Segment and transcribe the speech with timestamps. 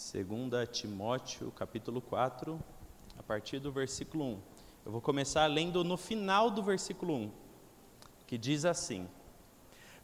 [0.00, 2.58] 2 Timóteo, capítulo 4,
[3.18, 4.38] a partir do versículo 1.
[4.86, 7.30] Eu vou começar lendo no final do versículo 1,
[8.26, 9.06] que diz assim: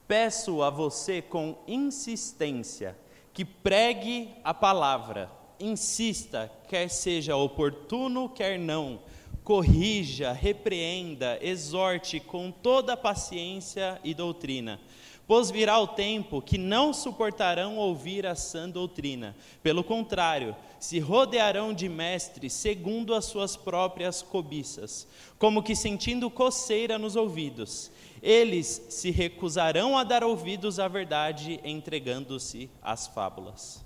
[0.07, 2.97] Peço a você com insistência
[3.33, 9.01] que pregue a palavra, insista, quer seja oportuno, quer não,
[9.43, 14.79] corrija, repreenda, exorte com toda paciência e doutrina.
[15.27, 19.35] Pois virá o tempo que não suportarão ouvir a sã doutrina.
[19.61, 26.97] Pelo contrário, se rodearão de mestres segundo as suas próprias cobiças, como que sentindo coceira
[26.97, 27.91] nos ouvidos.
[28.23, 33.85] Eles se recusarão a dar ouvidos à verdade, entregando-se às fábulas.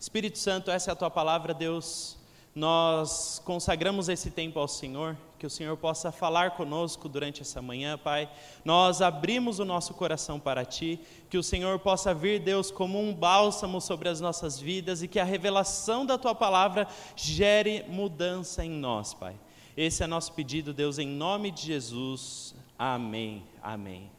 [0.00, 2.16] Espírito Santo, essa é a tua palavra, Deus.
[2.54, 7.98] Nós consagramos esse tempo ao Senhor, que o Senhor possa falar conosco durante essa manhã,
[7.98, 8.30] Pai.
[8.64, 13.12] Nós abrimos o nosso coração para Ti, que o Senhor possa vir, Deus, como um
[13.12, 18.70] bálsamo sobre as nossas vidas e que a revelação da Tua palavra gere mudança em
[18.70, 19.34] nós, Pai.
[19.76, 22.54] Esse é nosso pedido, Deus, em nome de Jesus.
[22.78, 23.42] Amém.
[23.60, 24.12] Amém.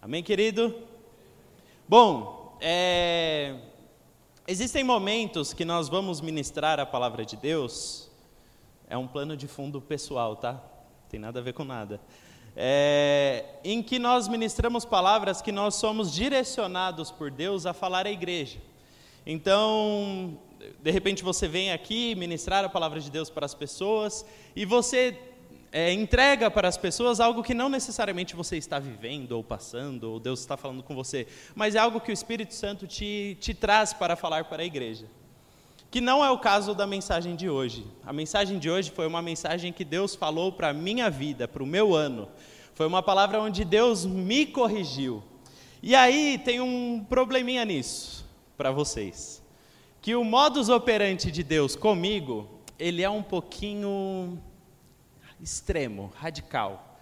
[0.00, 0.74] Amém, querido?
[1.86, 3.58] Bom, é
[4.48, 8.01] Existem momentos que nós vamos ministrar a palavra de Deus,
[8.92, 10.62] é um plano de fundo pessoal, tá?
[11.08, 11.98] Tem nada a ver com nada.
[12.54, 18.10] É, em que nós ministramos palavras que nós somos direcionados por Deus a falar à
[18.10, 18.58] igreja.
[19.24, 20.38] Então,
[20.82, 25.18] de repente você vem aqui ministrar a palavra de Deus para as pessoas e você
[25.72, 30.20] é, entrega para as pessoas algo que não necessariamente você está vivendo ou passando, ou
[30.20, 33.94] Deus está falando com você, mas é algo que o Espírito Santo te, te traz
[33.94, 35.06] para falar para a igreja.
[35.92, 37.86] Que não é o caso da mensagem de hoje.
[38.02, 41.62] A mensagem de hoje foi uma mensagem que Deus falou para a minha vida, para
[41.62, 42.30] o meu ano.
[42.72, 45.22] Foi uma palavra onde Deus me corrigiu.
[45.82, 48.26] E aí tem um probleminha nisso
[48.56, 49.42] para vocês.
[50.00, 52.48] Que o modus operandi de Deus comigo,
[52.78, 54.40] ele é um pouquinho
[55.42, 56.98] extremo, radical.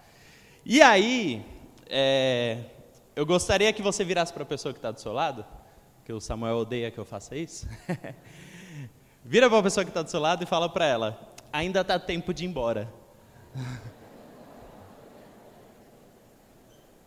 [0.65, 1.45] E aí,
[1.89, 2.65] é,
[3.15, 5.45] eu gostaria que você virasse para a pessoa que está do seu lado,
[6.03, 7.69] que o Samuel odeia que eu faça isso.
[9.31, 11.17] Vira para a pessoa que está do seu lado e fala para ela:
[11.53, 12.93] ainda está tempo de ir embora.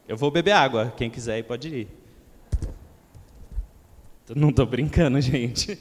[0.09, 1.89] Eu vou beber água, quem quiser pode ir.
[4.35, 5.79] Não estou brincando, gente.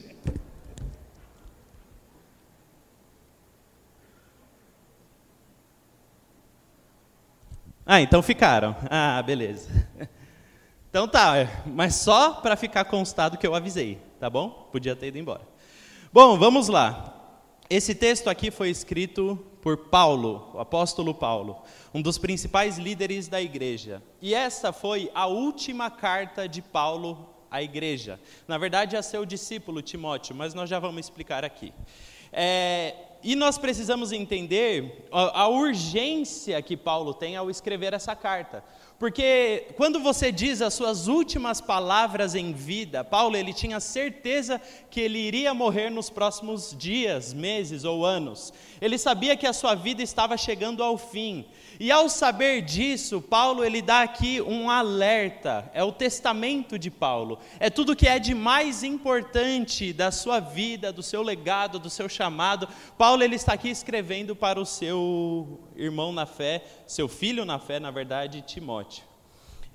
[7.86, 8.76] Ah, então ficaram.
[8.90, 9.70] Ah, beleza.
[10.90, 11.32] Então tá,
[11.66, 14.68] mas só para ficar constado que eu avisei, tá bom?
[14.70, 15.40] Podia ter ido embora.
[16.14, 17.12] Bom, vamos lá.
[17.68, 21.60] Esse texto aqui foi escrito por Paulo, o apóstolo Paulo,
[21.92, 24.00] um dos principais líderes da igreja.
[24.22, 28.20] E essa foi a última carta de Paulo à igreja.
[28.46, 31.74] Na verdade, a seu discípulo Timóteo, mas nós já vamos explicar aqui.
[32.32, 38.62] É, e nós precisamos entender a, a urgência que Paulo tem ao escrever essa carta.
[38.98, 45.00] Porque quando você diz as suas últimas palavras em vida, Paulo ele tinha certeza que
[45.00, 48.52] ele iria morrer nos próximos dias, meses ou anos.
[48.80, 51.44] Ele sabia que a sua vida estava chegando ao fim.
[51.78, 57.38] E ao saber disso, Paulo ele dá aqui um alerta, é o testamento de Paulo.
[57.58, 62.08] É tudo que é de mais importante da sua vida, do seu legado, do seu
[62.08, 62.68] chamado.
[62.96, 67.80] Paulo ele está aqui escrevendo para o seu irmão na fé, seu filho na fé,
[67.80, 69.04] na verdade, Timóteo.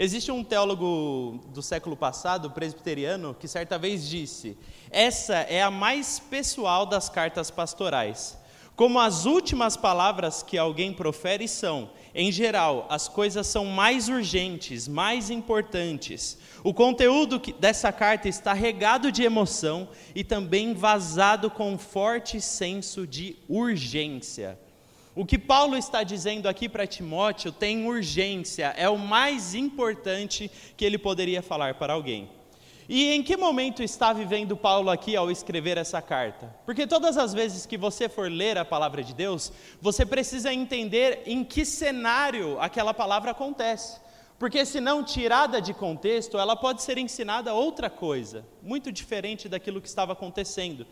[0.01, 4.57] Existe um teólogo do século passado, presbiteriano, que certa vez disse:
[4.89, 8.37] Essa é a mais pessoal das cartas pastorais.
[8.79, 14.87] Como as últimas palavras que alguém profere são, em geral, as coisas são mais urgentes,
[14.87, 16.37] mais importantes.
[16.63, 23.05] O conteúdo dessa carta está regado de emoção e também vazado com um forte senso
[23.05, 24.57] de urgência.
[25.13, 30.85] O que Paulo está dizendo aqui para Timóteo tem urgência, é o mais importante que
[30.85, 32.29] ele poderia falar para alguém.
[32.91, 36.51] E em que momento está vivendo Paulo aqui ao escrever essa carta?
[36.65, 41.21] Porque todas as vezes que você for ler a palavra de Deus, você precisa entender
[41.27, 44.01] em que cenário aquela palavra acontece.
[44.39, 49.79] Porque se não tirada de contexto, ela pode ser ensinada outra coisa, muito diferente daquilo
[49.79, 50.87] que estava acontecendo.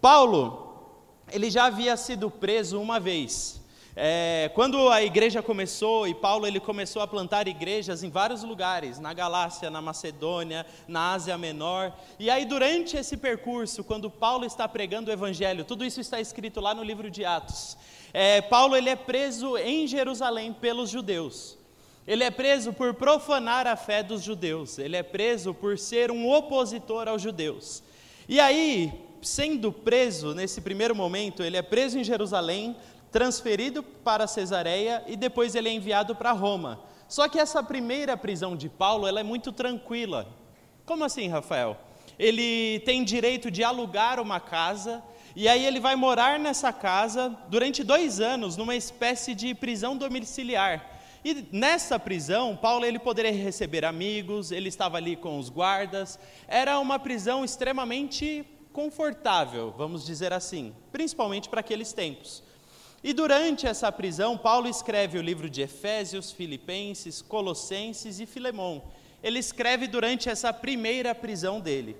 [0.00, 0.98] Paulo,
[1.30, 3.60] ele já havia sido preso uma vez.
[3.98, 9.00] É, quando a igreja começou e Paulo ele começou a plantar igrejas em vários lugares,
[9.00, 14.68] na Galácia, na Macedônia, na Ásia Menor, e aí durante esse percurso, quando Paulo está
[14.68, 17.78] pregando o Evangelho, tudo isso está escrito lá no livro de Atos.
[18.12, 21.56] É, Paulo ele é preso em Jerusalém pelos judeus.
[22.06, 24.78] Ele é preso por profanar a fé dos judeus.
[24.78, 27.82] Ele é preso por ser um opositor aos judeus.
[28.28, 32.76] E aí sendo preso nesse primeiro momento, ele é preso em Jerusalém,
[33.16, 36.80] transferido para Cesareia e depois ele é enviado para Roma.
[37.08, 40.28] Só que essa primeira prisão de Paulo, ela é muito tranquila.
[40.84, 41.78] Como assim, Rafael?
[42.18, 45.02] Ele tem direito de alugar uma casa
[45.34, 50.84] e aí ele vai morar nessa casa durante dois anos, numa espécie de prisão domiciliar.
[51.24, 56.18] E nessa prisão, Paulo ele poderia receber amigos, ele estava ali com os guardas.
[56.46, 62.44] Era uma prisão extremamente confortável, vamos dizer assim, principalmente para aqueles tempos.
[63.06, 68.82] E durante essa prisão, Paulo escreve o livro de Efésios, Filipenses, Colossenses e Filemão.
[69.22, 71.96] Ele escreve durante essa primeira prisão dele.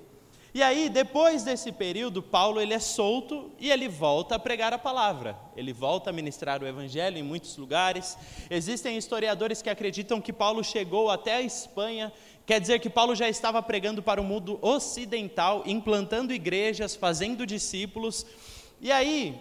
[0.52, 4.78] E aí, depois desse período, Paulo ele é solto e ele volta a pregar a
[4.78, 5.38] palavra.
[5.56, 8.18] Ele volta a ministrar o evangelho em muitos lugares.
[8.50, 12.12] Existem historiadores que acreditam que Paulo chegou até a Espanha,
[12.44, 18.26] quer dizer que Paulo já estava pregando para o mundo ocidental, implantando igrejas, fazendo discípulos.
[18.80, 19.40] E aí,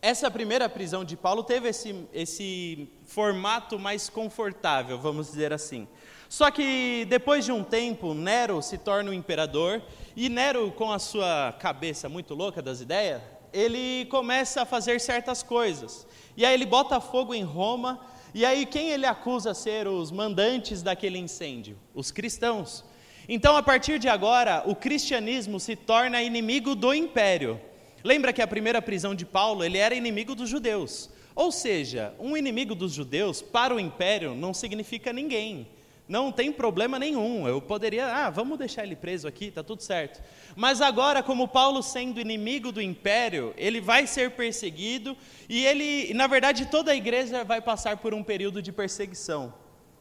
[0.00, 5.88] essa primeira prisão de Paulo teve esse, esse formato mais confortável, vamos dizer assim.
[6.28, 9.82] Só que depois de um tempo, Nero se torna o imperador,
[10.14, 13.20] e Nero, com a sua cabeça muito louca das ideias,
[13.52, 16.06] ele começa a fazer certas coisas.
[16.36, 17.98] E aí ele bota fogo em Roma,
[18.34, 21.78] e aí quem ele acusa ser os mandantes daquele incêndio?
[21.94, 22.84] Os cristãos.
[23.28, 27.60] Então, a partir de agora, o cristianismo se torna inimigo do império.
[28.02, 31.10] Lembra que a primeira prisão de Paulo, ele era inimigo dos judeus.
[31.34, 35.66] Ou seja, um inimigo dos judeus para o império não significa ninguém
[36.08, 37.46] não tem problema nenhum.
[37.46, 40.22] Eu poderia, ah, vamos deixar ele preso aqui, está tudo certo.
[40.56, 45.16] Mas agora, como Paulo sendo inimigo do império, ele vai ser perseguido
[45.48, 49.52] e ele, na verdade, toda a igreja vai passar por um período de perseguição.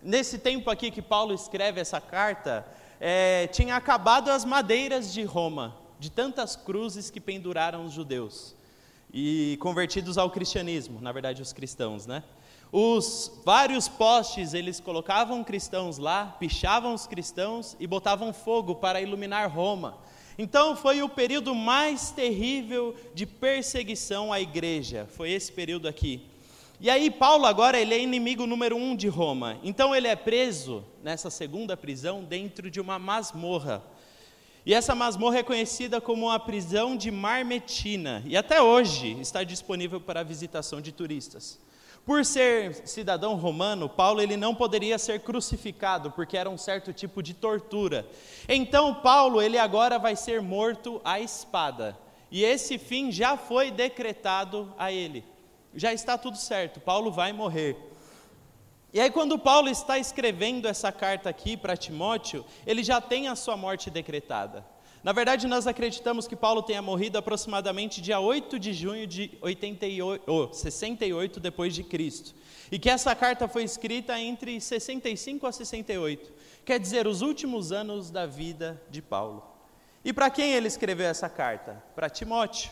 [0.02, 2.66] Nesse tempo aqui que Paulo escreve essa carta,
[3.00, 8.56] é, tinha acabado as madeiras de Roma, de tantas cruzes que penduraram os judeus
[9.14, 12.24] e convertidos ao cristianismo, na verdade, os cristãos, né?
[12.72, 19.50] Os vários postes, eles colocavam cristãos lá, pichavam os cristãos e botavam fogo para iluminar
[19.50, 19.98] Roma.
[20.38, 26.28] Então foi o período mais terrível de perseguição à igreja, foi esse período aqui.
[26.80, 29.58] E aí Paulo agora ele é inimigo número um de Roma.
[29.64, 33.82] Então ele é preso nessa segunda prisão dentro de uma masmorra.
[34.68, 40.02] E essa masmorra é conhecida como a prisão de Marmetina e até hoje está disponível
[40.02, 41.58] para visitação de turistas.
[42.06, 47.24] Por ser cidadão romano, Paulo ele não poderia ser crucificado, porque era um certo tipo
[47.24, 48.06] de tortura.
[48.46, 51.98] Então Paulo ele agora vai ser morto à espada.
[52.30, 55.24] E esse fim já foi decretado a ele.
[55.74, 57.78] Já está tudo certo, Paulo vai morrer.
[58.98, 63.36] E aí, quando Paulo está escrevendo essa carta aqui para Timóteo, ele já tem a
[63.36, 64.66] sua morte decretada.
[65.04, 70.24] Na verdade, nós acreditamos que Paulo tenha morrido aproximadamente dia 8 de junho de 88,
[70.26, 72.34] oh, 68 depois de Cristo.
[72.72, 76.34] E que essa carta foi escrita entre 65 a 68,
[76.66, 79.44] quer dizer, os últimos anos da vida de Paulo.
[80.04, 81.84] E para quem ele escreveu essa carta?
[81.94, 82.72] Para Timóteo.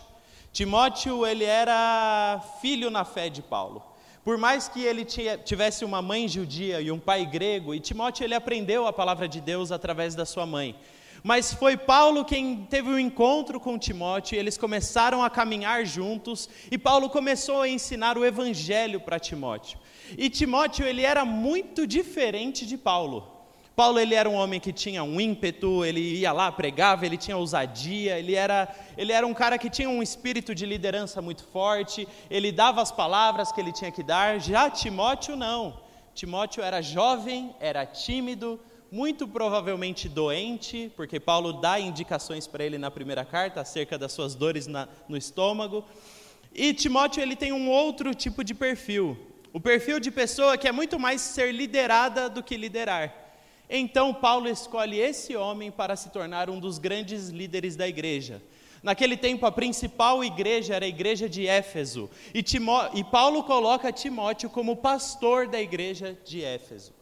[0.52, 3.94] Timóteo, ele era filho na fé de Paulo.
[4.26, 8.34] Por mais que ele tivesse uma mãe judia e um pai grego, e Timóteo ele
[8.34, 10.76] aprendeu a palavra de Deus através da sua mãe.
[11.22, 16.50] Mas foi Paulo quem teve um encontro com Timóteo, e eles começaram a caminhar juntos,
[16.72, 19.78] e Paulo começou a ensinar o evangelho para Timóteo.
[20.18, 23.35] E Timóteo, ele era muito diferente de Paulo.
[23.76, 27.36] Paulo ele era um homem que tinha um ímpeto, ele ia lá, pregava, ele tinha
[27.36, 32.08] ousadia, ele era, ele era um cara que tinha um espírito de liderança muito forte,
[32.30, 34.40] ele dava as palavras que ele tinha que dar.
[34.40, 35.78] Já Timóteo não.
[36.14, 38.58] Timóteo era jovem, era tímido,
[38.90, 44.36] muito provavelmente doente, porque Paulo dá indicações para ele na primeira carta acerca das suas
[44.36, 45.84] dores na, no estômago.
[46.54, 49.18] E Timóteo ele tem um outro tipo de perfil,
[49.52, 53.25] o perfil de pessoa que é muito mais ser liderada do que liderar.
[53.70, 58.42] Então Paulo escolhe esse homem para se tornar um dos grandes líderes da igreja.
[58.86, 63.92] Naquele tempo, a principal igreja era a igreja de Éfeso, e, Timó e Paulo coloca
[63.92, 66.94] Timóteo como pastor da igreja de Éfeso.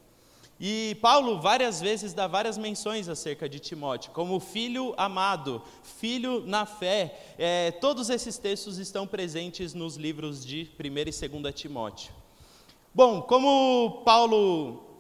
[0.58, 5.62] E Paulo várias vezes dá várias menções acerca de Timóteo, como filho amado,
[6.00, 7.20] filho na fé.
[7.38, 12.14] É, todos esses textos estão presentes nos livros de 1 e 2 Timóteo.
[12.96, 14.93] Bom, como Paulo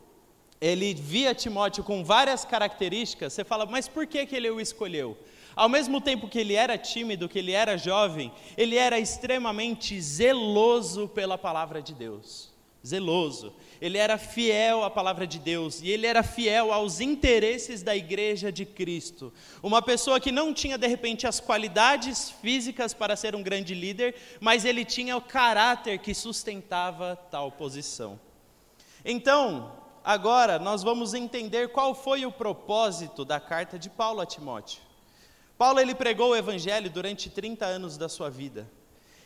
[0.63, 5.17] ele via Timóteo com várias características, você fala, mas por que, que ele o escolheu?
[5.53, 11.09] Ao mesmo tempo que ele era tímido, que ele era jovem, ele era extremamente zeloso
[11.09, 12.49] pela palavra de Deus.
[12.85, 17.93] zeloso, ele era fiel à palavra de Deus e ele era fiel aos interesses da
[17.95, 19.33] igreja de Cristo.
[19.61, 24.15] Uma pessoa que não tinha de repente as qualidades físicas para ser um grande líder,
[24.39, 28.17] mas ele tinha o caráter que sustentava tal posição.
[29.05, 34.81] Então, agora nós vamos entender qual foi o propósito da carta de Paulo a Timóteo.
[35.57, 38.69] Paulo ele pregou o evangelho durante 30 anos da sua vida.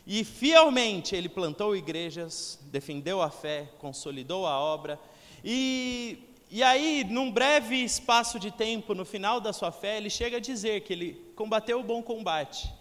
[0.06, 4.98] E fielmente ele plantou igrejas, defendeu a fé, consolidou a obra.
[5.44, 6.18] E,
[6.50, 10.40] e aí, num breve espaço de tempo, no final da sua fé, ele chega a
[10.40, 12.72] dizer que ele combateu o bom combate,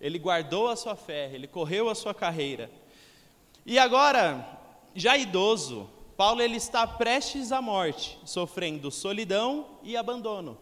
[0.00, 2.68] ele guardou a sua fé, ele correu a sua carreira.
[3.64, 4.58] E agora,
[4.92, 10.58] já idoso, Paulo ele está prestes à morte, sofrendo solidão e abandono.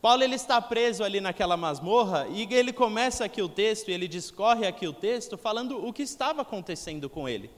[0.00, 4.08] Paulo ele está preso ali naquela masmorra e ele começa aqui o texto, e ele
[4.08, 7.48] discorre aqui o texto, falando o que estava acontecendo com ele.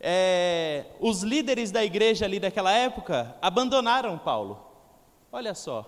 [0.00, 4.64] É, os líderes da igreja ali daquela época abandonaram Paulo.
[5.32, 5.84] Olha só.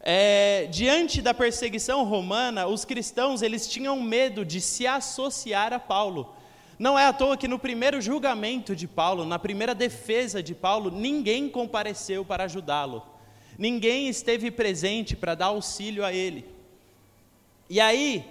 [0.00, 6.34] É, diante da perseguição romana, os cristãos eles tinham medo de se associar a Paulo.
[6.82, 10.90] Não é à toa que no primeiro julgamento de Paulo, na primeira defesa de Paulo,
[10.90, 13.12] ninguém compareceu para ajudá-lo
[13.58, 16.44] ninguém esteve presente para dar auxílio a ele.
[17.68, 18.24] E aí,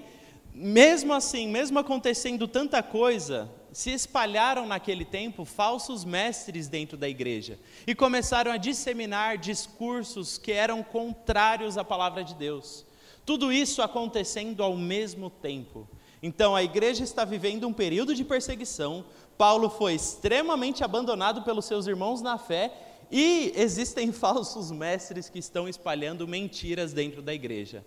[0.53, 7.58] mesmo assim, mesmo acontecendo tanta coisa, se espalharam naquele tempo falsos mestres dentro da igreja
[7.88, 12.86] e começaram a disseminar discursos que eram contrários à palavra de Deus.
[13.25, 15.88] Tudo isso acontecendo ao mesmo tempo.
[16.22, 19.04] Então a igreja está vivendo um período de perseguição.
[19.38, 22.72] Paulo foi extremamente abandonado pelos seus irmãos na fé
[23.10, 27.84] e existem falsos mestres que estão espalhando mentiras dentro da igreja.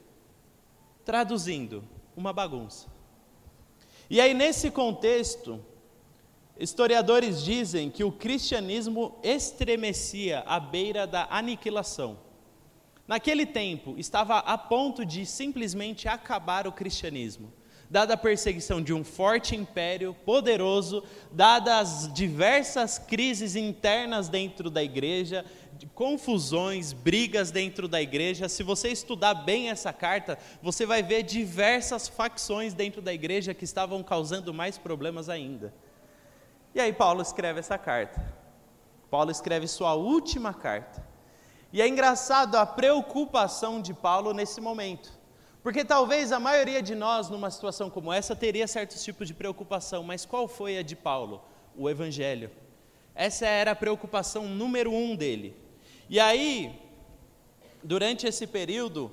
[1.04, 1.84] Traduzindo,
[2.16, 2.88] uma bagunça.
[4.10, 5.64] E aí, nesse contexto,
[6.58, 12.18] historiadores dizem que o cristianismo estremecia à beira da aniquilação.
[13.06, 17.52] Naquele tempo, estava a ponto de simplesmente acabar o cristianismo
[17.94, 24.82] dada a perseguição de um forte império poderoso, dadas as diversas crises internas dentro da
[24.82, 25.44] igreja,
[25.94, 28.48] confusões, brigas dentro da igreja.
[28.48, 33.64] Se você estudar bem essa carta, você vai ver diversas facções dentro da igreja que
[33.64, 35.72] estavam causando mais problemas ainda.
[36.74, 38.20] E aí Paulo escreve essa carta.
[39.08, 41.00] Paulo escreve sua última carta.
[41.72, 45.13] E é engraçado a preocupação de Paulo nesse momento.
[45.64, 50.02] Porque talvez a maioria de nós, numa situação como essa, teria certos tipos de preocupação,
[50.02, 51.42] mas qual foi a de Paulo?
[51.74, 52.50] O Evangelho.
[53.14, 55.56] Essa era a preocupação número um dele.
[56.10, 56.78] E aí,
[57.82, 59.10] durante esse período,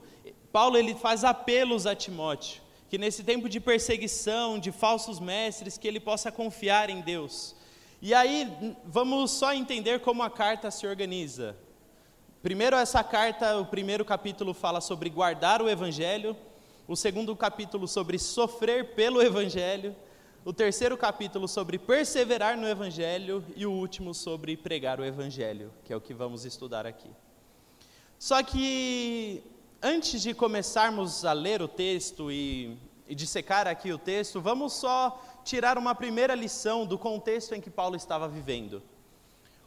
[0.52, 5.88] Paulo ele faz apelos a Timóteo, que nesse tempo de perseguição, de falsos mestres, que
[5.88, 7.56] ele possa confiar em Deus.
[8.02, 11.56] E aí, vamos só entender como a carta se organiza.
[12.42, 16.36] Primeiro, essa carta, o primeiro capítulo fala sobre guardar o Evangelho,
[16.88, 19.96] o segundo capítulo sobre sofrer pelo Evangelho,
[20.44, 25.94] o terceiro capítulo sobre perseverar no Evangelho e o último sobre pregar o Evangelho, que
[25.94, 27.12] é o que vamos estudar aqui.
[28.18, 29.44] Só que
[29.80, 32.76] antes de começarmos a ler o texto e,
[33.08, 37.70] e dissecar aqui o texto, vamos só tirar uma primeira lição do contexto em que
[37.70, 38.82] Paulo estava vivendo.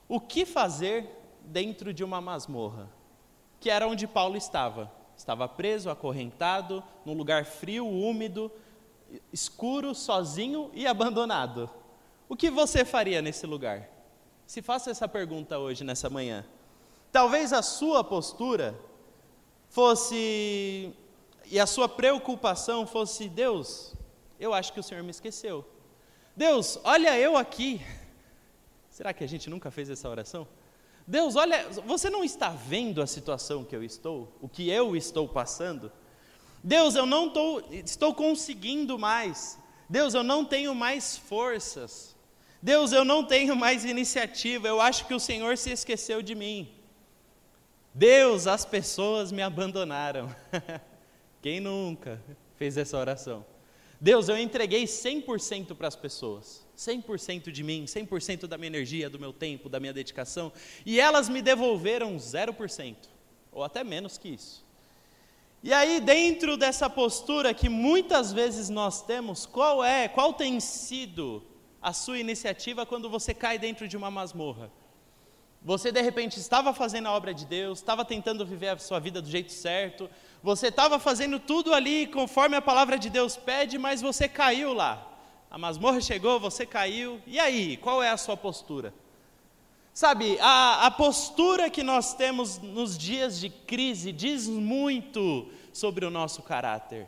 [0.09, 2.89] O que fazer dentro de uma masmorra,
[3.61, 4.91] que era onde Paulo estava.
[5.17, 8.51] Estava preso, acorrentado, num lugar frio, úmido,
[9.33, 11.71] escuro, sozinho e abandonado.
[12.29, 13.89] O que você faria nesse lugar?
[14.47, 16.45] Se faça essa pergunta hoje, nessa manhã.
[17.13, 18.75] Talvez a sua postura
[19.69, 20.93] fosse,
[21.47, 23.95] e a sua preocupação fosse: Deus,
[24.39, 25.65] eu acho que o Senhor me esqueceu.
[26.37, 27.81] Deus, olha eu aqui.
[28.91, 30.47] Será que a gente nunca fez essa oração?
[31.07, 35.29] Deus, olha, você não está vendo a situação que eu estou, o que eu estou
[35.29, 35.93] passando?
[36.63, 39.59] Deus, eu não tô, estou conseguindo mais.
[39.89, 42.17] Deus, eu não tenho mais forças.
[42.63, 44.67] Deus, eu não tenho mais iniciativa.
[44.67, 46.73] Eu acho que o Senhor se esqueceu de mim.
[47.93, 50.35] Deus, as pessoas me abandonaram.
[51.43, 52.19] Quem nunca
[52.57, 53.45] fez essa oração?
[54.01, 56.64] Deus, eu entreguei 100% para as pessoas.
[56.77, 60.53] 100% de mim, 100% da minha energia, do meu tempo, da minha dedicação,
[60.85, 62.97] e elas me devolveram 0%,
[63.53, 64.65] ou até menos que isso.
[65.63, 71.43] E aí, dentro dessa postura que muitas vezes nós temos, qual é, qual tem sido
[71.81, 74.71] a sua iniciativa quando você cai dentro de uma masmorra?
[75.63, 79.23] Você de repente estava fazendo a obra de Deus, estava tentando viver a sua vida
[79.23, 80.11] do jeito certo,
[80.43, 85.14] você estava fazendo tudo ali conforme a palavra de Deus pede, mas você caiu lá
[85.55, 88.93] A masmorra chegou, você caiu, e aí, qual é a sua postura?
[89.93, 96.11] Sabe, a, a postura que nós temos nos dias de crise diz muito sobre o
[96.11, 97.07] nosso caráter,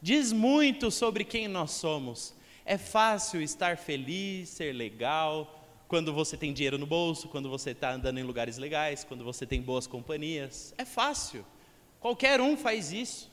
[0.00, 2.36] diz muito sobre quem nós somos.
[2.64, 7.90] É fácil estar feliz, ser legal, quando você tem dinheiro no bolso, quando você está
[7.90, 10.72] andando em lugares legais, quando você tem boas companhias.
[10.78, 11.44] É fácil.
[11.98, 13.28] Qualquer um faz isso.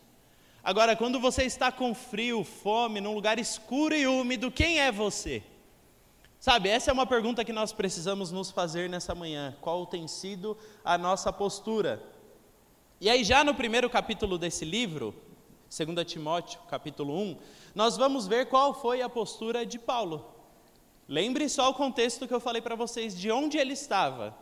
[0.66, 5.44] Agora, quando você está com frio, fome, num lugar escuro e úmido, quem é você?
[6.40, 9.56] Sabe, essa é uma pergunta que nós precisamos nos fazer nessa manhã.
[9.62, 12.02] Qual tem sido a nossa postura?
[13.00, 15.14] E aí, já no primeiro capítulo desse livro,
[15.70, 17.38] 2 Timóteo, capítulo 1,
[17.76, 20.26] nós vamos ver qual foi a postura de Paulo.
[21.08, 24.36] Lembre só o contexto que eu falei para vocês, de onde ele estava.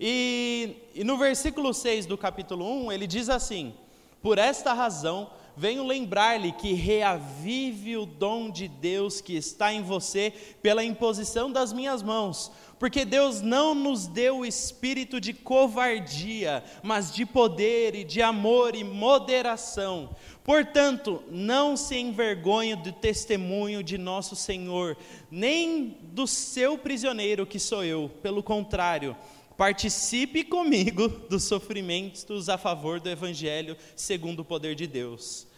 [0.00, 3.74] E, e no versículo 6 do capítulo 1, ele diz assim:
[4.22, 10.32] Por esta razão venho lembrar-lhe que reavive o dom de Deus que está em você
[10.62, 12.52] pela imposição das minhas mãos.
[12.78, 18.76] Porque Deus não nos deu o espírito de covardia, mas de poder e de amor
[18.76, 20.10] e moderação.
[20.44, 24.96] Portanto, não se envergonhe do testemunho de nosso Senhor,
[25.28, 28.08] nem do seu prisioneiro que sou eu.
[28.22, 29.16] Pelo contrário,
[29.58, 35.48] participe comigo dos sofrimentos a favor do Evangelho segundo o poder de Deus.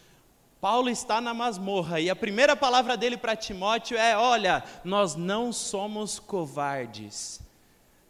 [0.58, 5.52] Paulo está na masmorra e a primeira palavra dele para Timóteo é: Olha, nós não
[5.52, 7.42] somos covardes.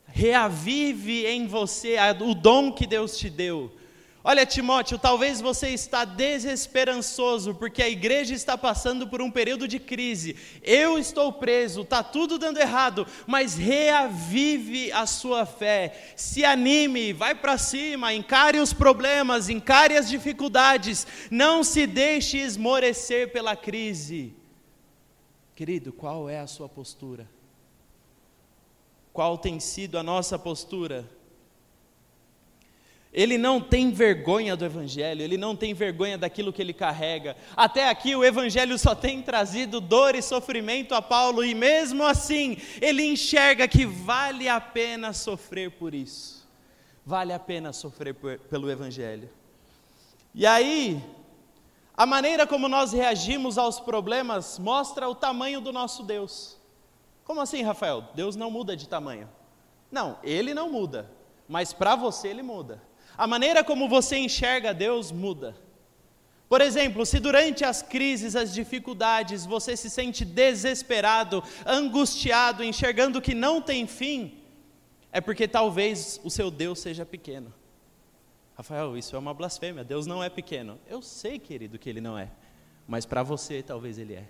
[0.07, 3.73] Reavive em você o dom que Deus te deu.
[4.23, 9.79] Olha, Timóteo, talvez você está desesperançoso porque a igreja está passando por um período de
[9.79, 10.37] crise.
[10.63, 16.13] Eu estou preso, está tudo dando errado, mas reavive a sua fé.
[16.17, 21.07] Se anime, vai para cima, encare os problemas, encare as dificuldades.
[21.31, 24.35] Não se deixe esmorecer pela crise.
[25.57, 27.27] Querido, qual é a sua postura?
[29.15, 31.09] Qual tem sido a nossa postura?
[33.13, 37.37] Ele não tem vergonha do Evangelho, ele não tem vergonha daquilo que ele carrega.
[37.57, 42.57] Até aqui o Evangelho só tem trazido dor e sofrimento a Paulo, e mesmo assim
[42.81, 46.49] ele enxerga que vale a pena sofrer por isso.
[47.05, 49.29] Vale a pena sofrer por, pelo Evangelho.
[50.33, 51.03] E aí,
[51.97, 56.57] a maneira como nós reagimos aos problemas mostra o tamanho do nosso Deus.
[57.25, 58.05] Como assim, Rafael?
[58.15, 59.29] Deus não muda de tamanho.
[59.91, 61.11] Não, ele não muda,
[61.49, 62.90] mas para você ele muda.
[63.21, 65.55] A maneira como você enxerga Deus muda.
[66.49, 73.35] Por exemplo, se durante as crises, as dificuldades, você se sente desesperado, angustiado, enxergando que
[73.35, 74.39] não tem fim,
[75.13, 77.53] é porque talvez o seu Deus seja pequeno.
[78.57, 79.85] Rafael, isso é uma blasfêmia.
[79.85, 80.81] Deus não é pequeno.
[80.89, 82.31] Eu sei, querido, que ele não é.
[82.89, 84.25] Mas para você, talvez ele é.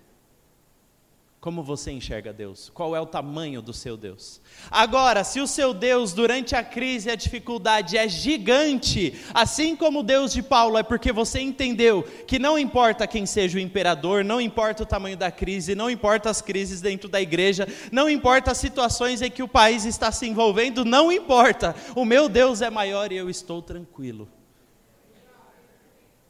[1.41, 2.69] Como você enxerga Deus?
[2.69, 4.39] Qual é o tamanho do seu Deus?
[4.69, 10.01] Agora, se o seu Deus durante a crise e a dificuldade é gigante, assim como
[10.01, 14.23] o Deus de Paulo, é porque você entendeu que não importa quem seja o imperador,
[14.23, 18.51] não importa o tamanho da crise, não importa as crises dentro da igreja, não importa
[18.51, 21.75] as situações em que o país está se envolvendo, não importa.
[21.95, 24.29] O meu Deus é maior e eu estou tranquilo.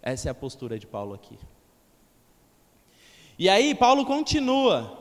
[0.02, 1.38] Essa é a postura de Paulo aqui.
[3.38, 5.01] E aí, Paulo continua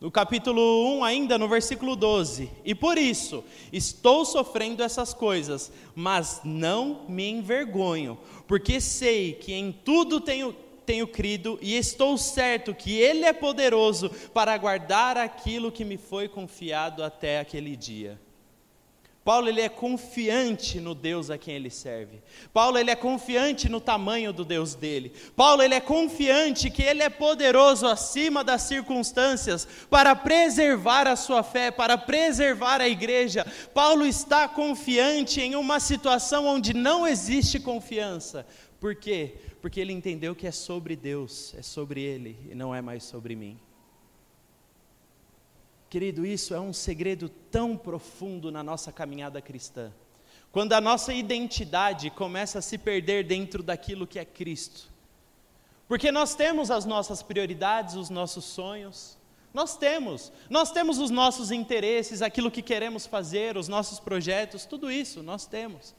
[0.00, 6.40] no capítulo 1, ainda no versículo 12: E por isso estou sofrendo essas coisas, mas
[6.44, 10.54] não me envergonho, porque sei que em tudo tenho,
[10.84, 16.28] tenho crido e estou certo que Ele é poderoso para guardar aquilo que me foi
[16.28, 18.20] confiado até aquele dia.
[19.24, 22.22] Paulo ele é confiante no Deus a quem ele serve.
[22.52, 25.12] Paulo ele é confiante no tamanho do Deus dele.
[25.34, 31.42] Paulo ele é confiante que ele é poderoso acima das circunstâncias para preservar a sua
[31.42, 33.46] fé, para preservar a igreja.
[33.72, 38.46] Paulo está confiante em uma situação onde não existe confiança.
[38.78, 39.36] Por quê?
[39.62, 43.34] Porque ele entendeu que é sobre Deus, é sobre ele e não é mais sobre
[43.34, 43.58] mim.
[45.94, 49.92] Querido, isso é um segredo tão profundo na nossa caminhada cristã.
[50.50, 54.90] Quando a nossa identidade começa a se perder dentro daquilo que é Cristo.
[55.86, 59.16] Porque nós temos as nossas prioridades, os nossos sonhos,
[59.52, 64.90] nós temos, nós temos os nossos interesses, aquilo que queremos fazer, os nossos projetos, tudo
[64.90, 65.94] isso nós temos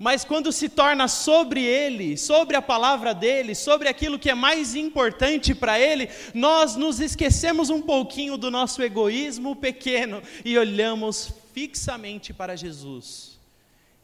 [0.00, 4.74] mas quando se torna sobre Ele, sobre a palavra dele, sobre aquilo que é mais
[4.74, 12.32] importante para Ele, nós nos esquecemos um pouquinho do nosso egoísmo pequeno e olhamos fixamente
[12.32, 13.38] para Jesus.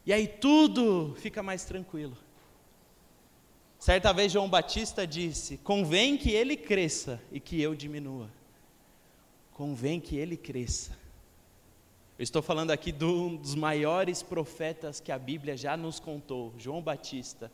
[0.05, 2.15] E aí tudo fica mais tranquilo.
[3.79, 8.29] Certa vez João Batista disse: Convém que ele cresça e que eu diminua.
[9.51, 11.06] convém que ele cresça.
[12.17, 16.51] Eu estou falando aqui de um dos maiores profetas que a Bíblia já nos contou,
[16.57, 17.51] João Batista.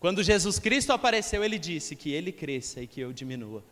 [0.00, 3.62] Quando Jesus Cristo apareceu, ele disse que ele cresça e que eu diminua.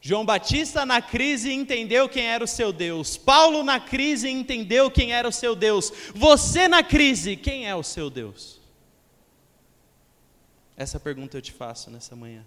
[0.00, 3.16] João Batista na crise entendeu quem era o seu Deus.
[3.16, 5.92] Paulo na crise entendeu quem era o seu Deus.
[6.14, 8.60] Você na crise, quem é o seu Deus?
[10.76, 12.46] Essa pergunta eu te faço nessa manhã.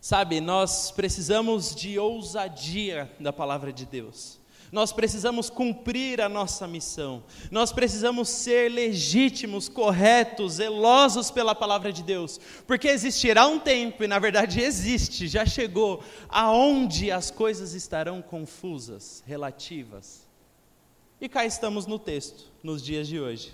[0.00, 4.39] Sabe, nós precisamos de ousadia da palavra de Deus.
[4.72, 7.22] Nós precisamos cumprir a nossa missão.
[7.50, 12.40] Nós precisamos ser legítimos, corretos, zelosos pela palavra de Deus.
[12.66, 19.24] Porque existirá um tempo, e na verdade existe, já chegou, aonde as coisas estarão confusas,
[19.26, 20.28] relativas.
[21.20, 23.52] E cá estamos no texto, nos dias de hoje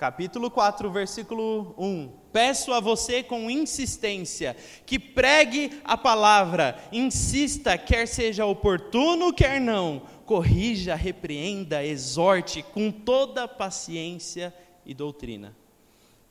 [0.00, 2.10] capítulo 4, versículo 1.
[2.32, 10.00] Peço a você com insistência que pregue a palavra, insista, quer seja oportuno, quer não,
[10.24, 14.54] corrija, repreenda, exorte com toda paciência
[14.86, 15.54] e doutrina.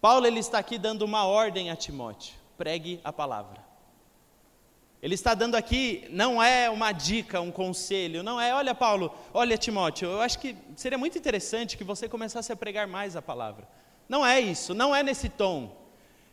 [0.02, 3.69] Paulo ele está aqui dando uma ordem a Timóteo: pregue a palavra.
[5.02, 9.58] Ele está dando aqui, não é uma dica, um conselho, não é, olha Paulo, olha
[9.58, 13.66] Timóteo, eu acho que seria muito interessante que você começasse a pregar mais a palavra.
[14.10, 15.78] Não é isso, não é nesse tom.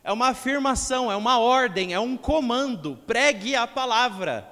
[0.02, 2.98] É uma afirmação, é uma ordem, é um comando.
[3.06, 4.48] Pregue a palavra.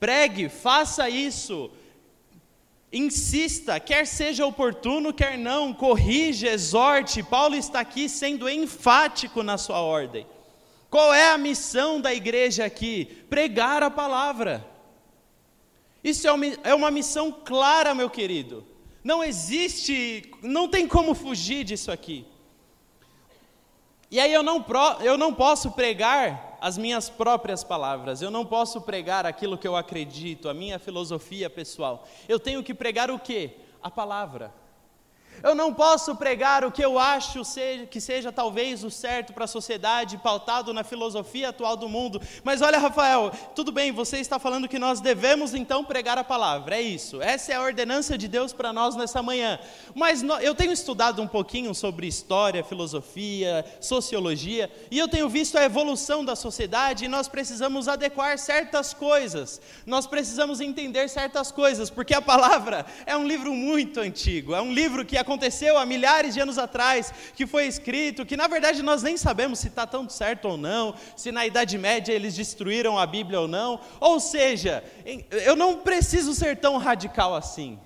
[0.00, 1.70] Pregue, faça isso.
[2.92, 7.22] Insista, quer seja oportuno, quer não, corrija, exorte.
[7.22, 10.26] Paulo está aqui sendo enfático na sua ordem.
[10.90, 13.06] Qual é a missão da igreja aqui?
[13.28, 14.66] Pregar a palavra.
[16.02, 16.26] Isso
[16.62, 18.64] é uma missão clara, meu querido.
[19.02, 22.26] Não existe, não tem como fugir disso aqui.
[24.10, 24.64] E aí eu não,
[25.00, 29.76] eu não posso pregar as minhas próprias palavras, eu não posso pregar aquilo que eu
[29.76, 32.06] acredito, a minha filosofia pessoal.
[32.28, 33.56] Eu tenho que pregar o quê?
[33.82, 34.54] A palavra.
[35.42, 37.42] Eu não posso pregar o que eu acho
[37.90, 42.20] que seja talvez o certo para a sociedade, pautado na filosofia atual do mundo.
[42.42, 46.76] Mas olha, Rafael, tudo bem, você está falando que nós devemos então pregar a palavra,
[46.76, 47.20] é isso.
[47.20, 49.58] Essa é a ordenança de Deus para nós nessa manhã.
[49.94, 55.56] Mas no, eu tenho estudado um pouquinho sobre história, filosofia, sociologia, e eu tenho visto
[55.56, 59.60] a evolução da sociedade e nós precisamos adequar certas coisas.
[59.84, 64.72] Nós precisamos entender certas coisas, porque a palavra é um livro muito antigo, é um
[64.72, 69.02] livro que aconteceu há milhares de anos atrás, que foi escrito, que na verdade nós
[69.02, 73.04] nem sabemos se está tão certo ou não, se na Idade Média eles destruíram a
[73.04, 73.80] Bíblia ou não.
[74.00, 74.84] Ou seja,
[75.30, 77.78] eu não preciso ser tão radical assim.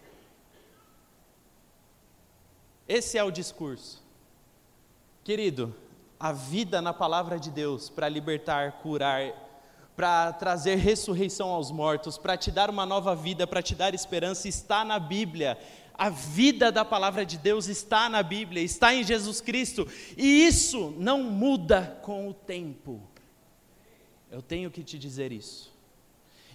[2.86, 4.02] Esse é o discurso.
[5.24, 5.74] Querido,
[6.18, 9.32] a vida na palavra de Deus para libertar, curar,
[10.00, 14.48] para trazer ressurreição aos mortos, para te dar uma nova vida, para te dar esperança,
[14.48, 15.58] está na Bíblia.
[16.00, 19.86] A vida da palavra de Deus está na Bíblia, está em Jesus Cristo,
[20.16, 23.02] e isso não muda com o tempo.
[24.30, 25.70] Eu tenho que te dizer isso.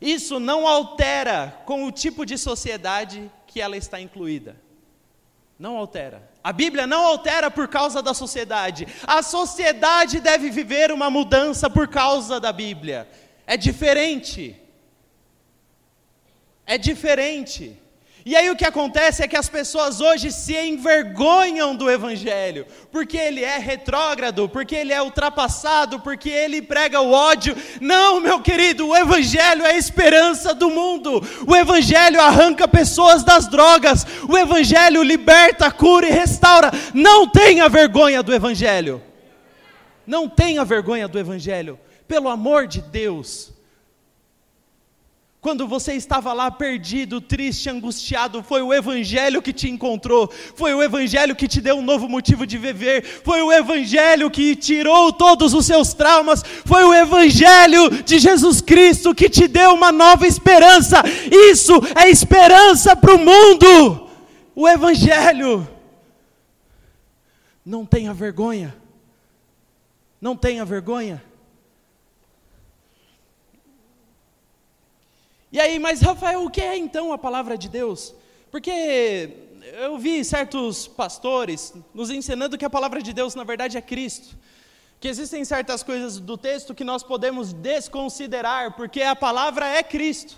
[0.02, 4.60] Isso não altera com o tipo de sociedade que ela está incluída.
[5.60, 6.28] Não altera.
[6.44, 8.88] A Bíblia não altera por causa da sociedade.
[9.06, 13.08] A sociedade deve viver uma mudança por causa da Bíblia.
[13.46, 14.60] É diferente.
[16.66, 17.85] É diferente.
[18.26, 23.16] E aí o que acontece é que as pessoas hoje se envergonham do Evangelho, porque
[23.16, 27.56] ele é retrógrado, porque ele é ultrapassado, porque ele prega o ódio.
[27.80, 31.22] Não, meu querido, o Evangelho é a esperança do mundo.
[31.46, 34.08] O Evangelho arranca pessoas das drogas.
[34.28, 36.72] O Evangelho liberta, cura e restaura.
[36.96, 39.04] Não tenha vergonha do Evangelho.
[40.08, 41.80] Não tenha vergonha do Evangelho.
[42.08, 43.55] Pelo amor de Deus.
[45.46, 50.82] Quando você estava lá perdido, triste, angustiado, foi o Evangelho que te encontrou, foi o
[50.82, 55.54] Evangelho que te deu um novo motivo de viver, foi o Evangelho que tirou todos
[55.54, 61.04] os seus traumas, foi o Evangelho de Jesus Cristo que te deu uma nova esperança.
[61.32, 64.10] Isso é esperança para o mundo.
[64.56, 65.70] O Evangelho.
[67.64, 68.76] Não tenha vergonha.
[70.20, 71.22] Não tenha vergonha.
[75.56, 78.14] E aí, mas Rafael, o que é então a palavra de Deus?
[78.52, 83.82] Porque eu vi certos pastores nos ensinando que a palavra de Deus, na verdade, é
[83.82, 84.36] Cristo.
[85.00, 90.36] Que existem certas coisas do texto que nós podemos desconsiderar, porque a palavra é Cristo.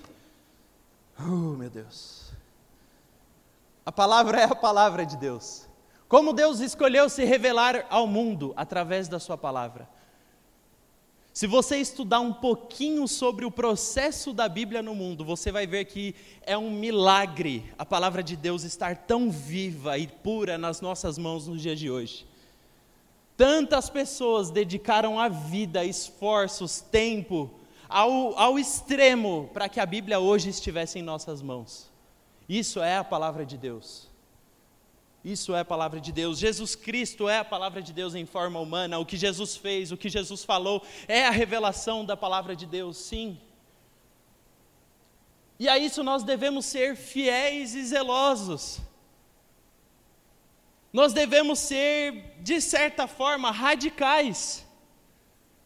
[1.19, 2.29] Oh, meu Deus.
[3.83, 5.65] A palavra é a palavra de Deus.
[6.07, 9.89] Como Deus escolheu se revelar ao mundo através da Sua palavra.
[11.37, 15.85] Se você estudar um pouquinho sobre o processo da Bíblia no mundo, você vai ver
[15.85, 21.15] que é um milagre a palavra de Deus estar tão viva e pura nas nossas
[21.15, 22.25] mãos nos dias de hoje.
[23.37, 27.51] Tantas pessoas dedicaram a vida, esforços, tempo,
[27.87, 31.87] ao, ao extremo para que a Bíblia hoje estivesse em nossas mãos.
[32.49, 34.06] Isso é a palavra de Deus.
[35.27, 36.39] Isso é a palavra de Deus.
[36.39, 38.97] Jesus Cristo é a palavra de Deus em forma humana.
[38.97, 42.95] O que Jesus fez, o que Jesus falou, é a revelação da palavra de Deus,
[42.95, 43.37] sim.
[45.59, 48.79] E a isso nós devemos ser fiéis e zelosos.
[50.93, 54.65] Nós devemos ser, de certa forma, radicais.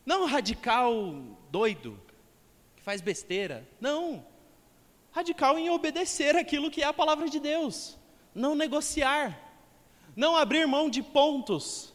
[0.04, 0.91] Não radical
[1.52, 2.02] doido,
[2.76, 3.63] que faz besteira.
[3.80, 4.26] Não.
[5.12, 7.95] Radical em obedecer aquilo que é a palavra de Deus.
[8.34, 9.51] Não negociar
[10.15, 11.93] não abrir mão de pontos,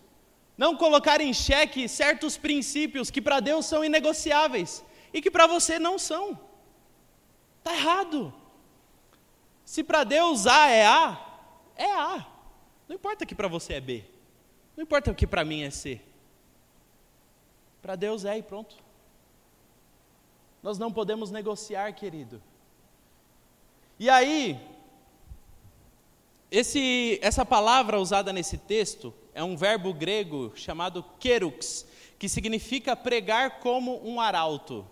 [0.56, 5.78] não colocar em xeque certos princípios que para Deus são inegociáveis e que para você
[5.78, 6.38] não são.
[7.58, 8.32] Está errado.
[9.64, 11.40] Se para Deus A é A,
[11.76, 12.26] é A.
[12.88, 14.04] Não importa que para você é B.
[14.76, 16.00] Não importa que para mim é C.
[17.82, 18.76] Para Deus é e pronto.
[20.62, 22.42] Nós não podemos negociar, querido.
[23.98, 24.60] E aí,
[26.58, 31.86] esse, essa palavra usada nesse texto é um verbo grego chamado kerux,
[32.18, 34.86] que significa pregar como um arauto.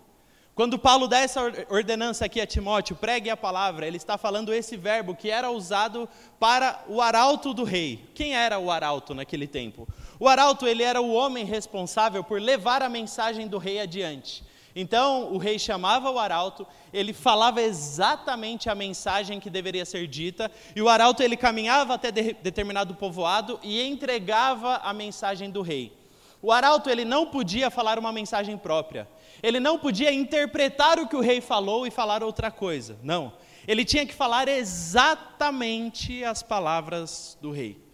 [0.53, 4.77] Quando Paulo dá essa ordenança aqui a Timóteo, pregue a palavra, ele está falando esse
[4.77, 6.07] verbo que era usado
[6.39, 8.07] para o arauto do rei.
[8.13, 9.87] Quem era o arauto naquele tempo?
[10.19, 14.43] O arauto ele era o homem responsável por levar a mensagem do rei adiante.
[14.75, 20.51] Então o rei chamava o arauto, ele falava exatamente a mensagem que deveria ser dita,
[20.75, 25.93] e o arauto ele caminhava até de, determinado povoado e entregava a mensagem do rei.
[26.41, 29.07] O arauto ele não podia falar uma mensagem própria.
[29.41, 32.99] Ele não podia interpretar o que o rei falou e falar outra coisa.
[33.01, 33.33] Não.
[33.67, 37.84] Ele tinha que falar exatamente as palavras do rei.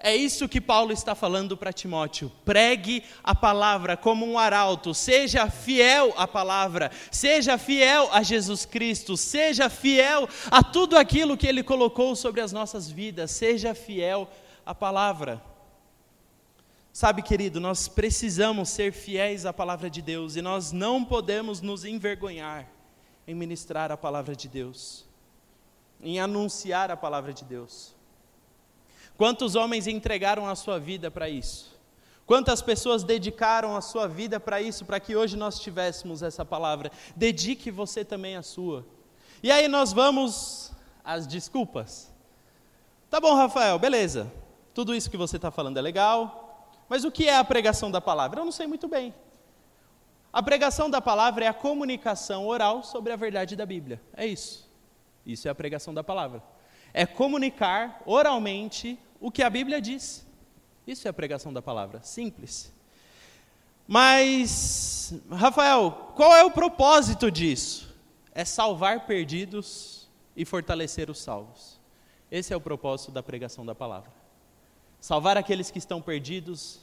[0.00, 2.30] É isso que Paulo está falando para Timóteo.
[2.44, 9.16] Pregue a palavra como um arauto, seja fiel à palavra, seja fiel a Jesus Cristo,
[9.16, 14.28] seja fiel a tudo aquilo que ele colocou sobre as nossas vidas, seja fiel
[14.64, 15.42] à palavra.
[16.92, 21.84] Sabe, querido, nós precisamos ser fiéis à palavra de Deus e nós não podemos nos
[21.84, 22.68] envergonhar
[23.26, 25.04] em ministrar a palavra de Deus,
[26.00, 27.97] em anunciar a palavra de Deus.
[29.18, 31.76] Quantos homens entregaram a sua vida para isso?
[32.24, 36.92] Quantas pessoas dedicaram a sua vida para isso, para que hoje nós tivéssemos essa palavra?
[37.16, 38.86] Dedique você também a sua.
[39.42, 40.70] E aí nós vamos
[41.02, 42.14] às desculpas.
[43.10, 44.32] Tá bom, Rafael, beleza.
[44.72, 48.00] Tudo isso que você está falando é legal, mas o que é a pregação da
[48.00, 48.40] palavra?
[48.40, 49.12] Eu não sei muito bem.
[50.32, 54.00] A pregação da palavra é a comunicação oral sobre a verdade da Bíblia.
[54.14, 54.70] É isso.
[55.26, 56.40] Isso é a pregação da palavra.
[56.94, 60.26] É comunicar oralmente o que a Bíblia diz.
[60.86, 62.72] Isso é a pregação da palavra, simples.
[63.86, 67.94] Mas, Rafael, qual é o propósito disso?
[68.34, 71.80] É salvar perdidos e fortalecer os salvos.
[72.30, 74.12] Esse é o propósito da pregação da palavra.
[75.00, 76.80] Salvar aqueles que estão perdidos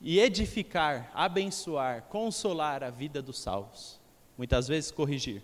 [0.00, 4.00] e edificar, abençoar, consolar a vida dos salvos.
[4.38, 5.42] Muitas vezes corrigir.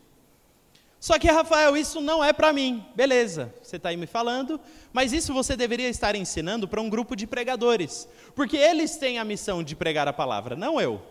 [0.98, 2.85] Só que, Rafael, isso não é para mim.
[2.94, 4.61] Beleza, você está aí me falando,
[4.92, 9.24] mas isso você deveria estar ensinando para um grupo de pregadores, porque eles têm a
[9.24, 11.02] missão de pregar a palavra, não eu.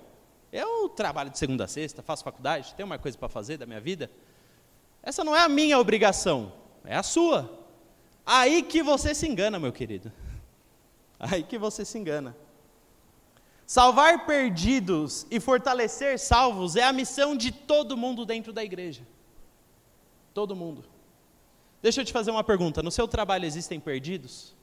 [0.52, 3.82] Eu trabalho de segunda a sexta, faço faculdade, tenho uma coisa para fazer da minha
[3.82, 4.10] vida.
[5.04, 6.52] Essa não é a minha obrigação,
[6.84, 7.66] é a sua.
[8.26, 10.12] Aí que você se engana, meu querido.
[11.20, 12.36] Aí que você se engana.
[13.68, 19.06] Salvar perdidos e fortalecer salvos é a missão de todo mundo dentro da igreja.
[20.36, 20.84] Todo mundo.
[21.82, 24.54] Deixa eu te fazer uma pergunta: no seu trabalho existem perdidos?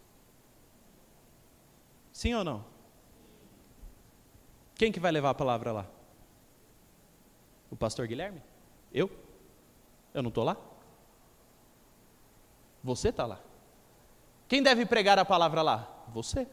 [2.13, 2.63] Sim ou não?
[4.75, 5.87] Quem que vai levar a palavra lá?
[7.71, 8.43] O pastor Guilherme?
[8.93, 9.11] Eu?
[10.13, 10.59] Eu não estou lá?
[12.85, 13.41] Você está lá.
[14.47, 16.05] Quem deve pregar a palavra lá?
[16.09, 16.47] Você.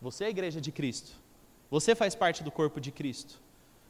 [0.00, 1.12] Você é a igreja de Cristo.
[1.70, 3.38] Você faz parte do corpo de Cristo.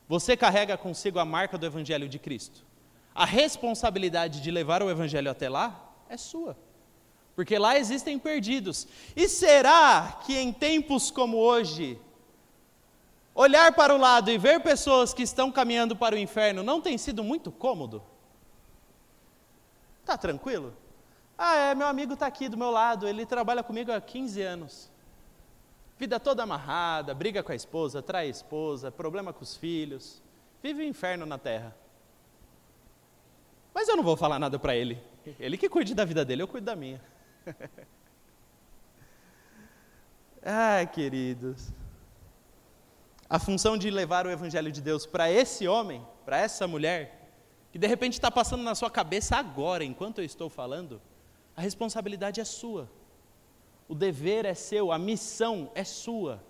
[0.08, 2.71] Você carrega consigo a marca do Evangelho de Cristo
[3.14, 6.57] a responsabilidade de levar o evangelho até lá é sua.
[7.35, 8.87] Porque lá existem perdidos.
[9.16, 11.98] E será que em tempos como hoje,
[13.35, 16.98] olhar para o lado e ver pessoas que estão caminhando para o inferno não tem
[16.98, 18.03] sido muito cômodo?
[20.05, 20.75] Tá tranquilo?
[21.37, 24.90] Ah, é, meu amigo está aqui do meu lado, ele trabalha comigo há 15 anos.
[25.98, 30.22] Vida toda amarrada, briga com a esposa, trai a esposa, problema com os filhos,
[30.62, 31.75] vive o inferno na terra.
[33.74, 35.02] Mas eu não vou falar nada para ele.
[35.38, 37.00] Ele que cuide da vida dele, eu cuido da minha.
[40.44, 41.72] Ai, queridos.
[43.30, 47.30] A função de levar o Evangelho de Deus para esse homem, para essa mulher,
[47.70, 51.00] que de repente está passando na sua cabeça agora, enquanto eu estou falando,
[51.56, 52.90] a responsabilidade é sua.
[53.88, 56.42] O dever é seu, a missão é sua.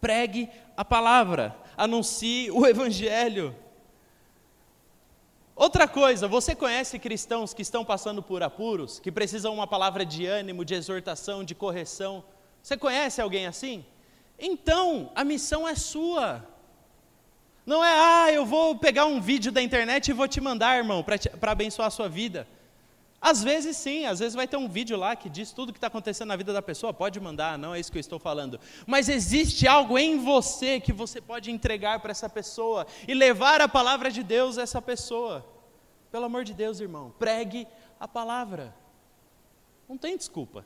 [0.00, 3.54] Pregue a palavra, anuncie o Evangelho.
[5.56, 10.26] Outra coisa, você conhece cristãos que estão passando por apuros, que precisam uma palavra de
[10.26, 12.22] ânimo, de exortação, de correção?
[12.62, 13.82] Você conhece alguém assim?
[14.38, 16.46] Então, a missão é sua.
[17.64, 21.02] Não é, ah, eu vou pegar um vídeo da internet e vou te mandar, irmão,
[21.02, 22.46] para abençoar a sua vida.
[23.28, 25.78] Às vezes sim, às vezes vai ter um vídeo lá que diz tudo o que
[25.78, 28.60] está acontecendo na vida da pessoa, pode mandar, não é isso que eu estou falando.
[28.86, 33.66] Mas existe algo em você que você pode entregar para essa pessoa e levar a
[33.66, 35.44] palavra de Deus a essa pessoa.
[36.12, 37.66] Pelo amor de Deus, irmão, pregue
[37.98, 38.72] a palavra.
[39.88, 40.64] Não tem desculpa.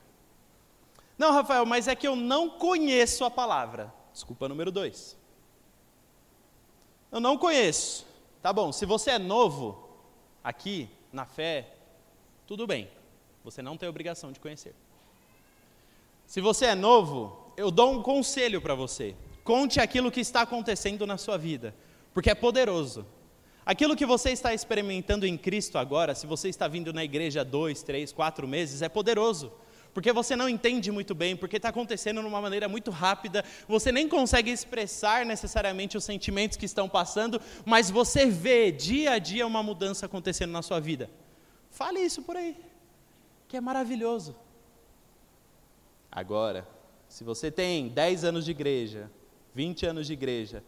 [1.17, 3.91] Não, Rafael, mas é que eu não conheço a palavra.
[4.13, 5.17] Desculpa número dois.
[7.11, 8.05] Eu não conheço.
[8.39, 9.97] Tá bom, se você é novo
[10.43, 11.80] aqui na fé,
[12.51, 12.89] tudo bem.
[13.45, 14.75] Você não tem obrigação de conhecer.
[16.27, 19.15] Se você é novo, eu dou um conselho para você.
[19.41, 21.73] Conte aquilo que está acontecendo na sua vida,
[22.13, 23.05] porque é poderoso.
[23.65, 27.83] Aquilo que você está experimentando em Cristo agora, se você está vindo na igreja dois,
[27.83, 29.49] três, quatro meses, é poderoso
[29.93, 33.91] porque você não entende muito bem, porque está acontecendo de uma maneira muito rápida, você
[33.91, 39.45] nem consegue expressar necessariamente os sentimentos que estão passando, mas você vê dia a dia
[39.45, 41.09] uma mudança acontecendo na sua vida.
[41.81, 42.55] Fale isso por aí,
[43.47, 44.35] que é maravilhoso.
[46.11, 46.67] Agora,
[47.07, 49.09] se você tem 10 anos de igreja,
[49.55, 50.63] 20 anos de igreja,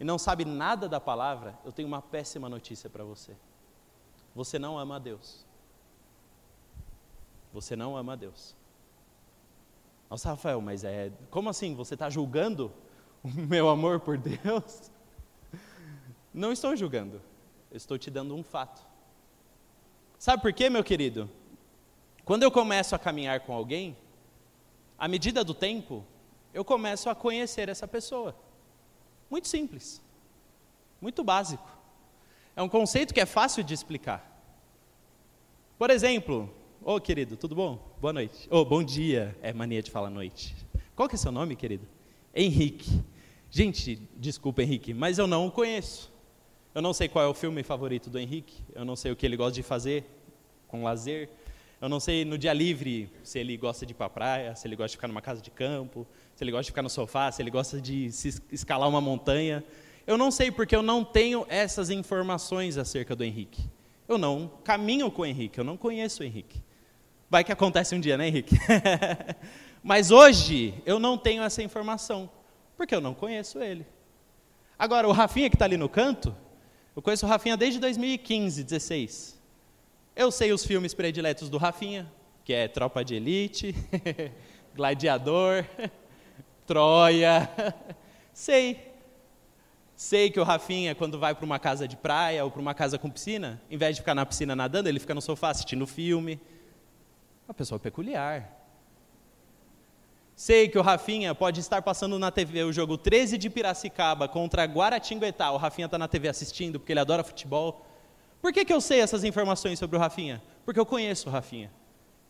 [0.00, 3.36] e não sabe nada da palavra, eu tenho uma péssima notícia para você.
[4.34, 5.46] Você não ama a Deus.
[7.52, 8.56] Você não ama a Deus.
[10.10, 11.12] Nossa, Rafael, mas é.
[11.30, 11.76] Como assim?
[11.76, 12.72] Você está julgando
[13.22, 14.90] o meu amor por Deus?
[16.34, 17.22] Não estou julgando.
[17.70, 18.87] Estou te dando um fato.
[20.18, 21.30] Sabe por quê, meu querido?
[22.24, 23.96] Quando eu começo a caminhar com alguém,
[24.98, 26.04] à medida do tempo,
[26.52, 28.36] eu começo a conhecer essa pessoa.
[29.30, 30.02] Muito simples.
[31.00, 31.68] Muito básico.
[32.56, 34.26] É um conceito que é fácil de explicar.
[35.78, 37.78] Por exemplo, Ô, oh, querido, tudo bom?
[38.00, 38.48] Boa noite.
[38.50, 39.36] Ô, oh, bom dia.
[39.42, 40.54] É mania de falar noite.
[40.94, 41.86] Qual que é seu nome, querido?
[42.34, 43.02] Henrique.
[43.50, 46.10] Gente, desculpa, Henrique, mas eu não o conheço.
[46.74, 48.62] Eu não sei qual é o filme favorito do Henrique.
[48.74, 50.04] Eu não sei o que ele gosta de fazer
[50.66, 51.28] com lazer.
[51.80, 54.66] Eu não sei no dia livre se ele gosta de ir para a praia, se
[54.66, 57.30] ele gosta de ficar numa casa de campo, se ele gosta de ficar no sofá,
[57.30, 59.64] se ele gosta de se escalar uma montanha.
[60.06, 63.62] Eu não sei porque eu não tenho essas informações acerca do Henrique.
[64.08, 66.62] Eu não caminho com o Henrique, eu não conheço o Henrique.
[67.30, 68.56] Vai que acontece um dia, né, Henrique?
[69.82, 72.28] Mas hoje eu não tenho essa informação,
[72.76, 73.86] porque eu não conheço ele.
[74.78, 76.34] Agora, o Rafinha que está ali no canto,
[76.98, 79.40] eu conheço o Rafinha desde 2015, 16.
[80.16, 82.10] Eu sei os filmes prediletos do Rafinha,
[82.44, 83.72] que é Tropa de Elite,
[84.74, 85.64] Gladiador,
[86.66, 87.48] Troia.
[88.34, 88.94] sei.
[89.94, 92.98] Sei que o Rafinha, quando vai para uma casa de praia ou para uma casa
[92.98, 96.40] com piscina, em vez de ficar na piscina nadando, ele fica no sofá assistindo filme.
[97.46, 98.57] Uma pessoa peculiar.
[100.38, 104.62] Sei que o Rafinha pode estar passando na TV o jogo 13 de Piracicaba contra
[104.66, 105.50] Guaratinguetá.
[105.50, 107.84] O Rafinha está na TV assistindo porque ele adora futebol.
[108.40, 110.40] Por que, que eu sei essas informações sobre o Rafinha?
[110.64, 111.72] Porque eu conheço o Rafinha.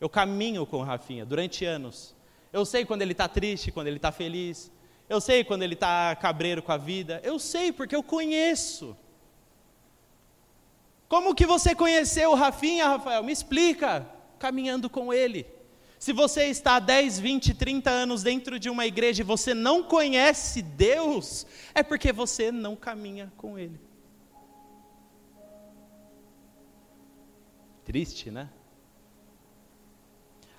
[0.01, 2.16] Eu caminho com o Rafinha durante anos.
[2.51, 4.73] Eu sei quando ele está triste, quando ele está feliz.
[5.07, 7.21] Eu sei quando ele está cabreiro com a vida.
[7.23, 8.97] Eu sei porque eu conheço.
[11.11, 13.23] Como que você conheceu o Rafinha, Rafael?
[13.23, 15.58] Me explica caminhando com Ele.
[15.98, 19.82] Se você está há 10, 20, 30 anos dentro de uma igreja e você não
[19.82, 23.80] conhece Deus, é porque você não caminha com Ele.
[27.84, 28.48] Triste, né?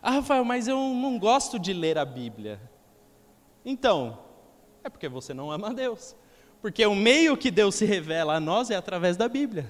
[0.01, 2.59] Ah, Rafael, mas eu não gosto de ler a Bíblia.
[3.63, 4.19] Então,
[4.83, 6.15] é porque você não ama Deus.
[6.61, 9.69] Porque o meio que Deus se revela a nós é através da Bíblia.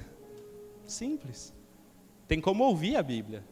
[0.85, 1.53] Simples.
[2.27, 3.43] Tem como ouvir a Bíblia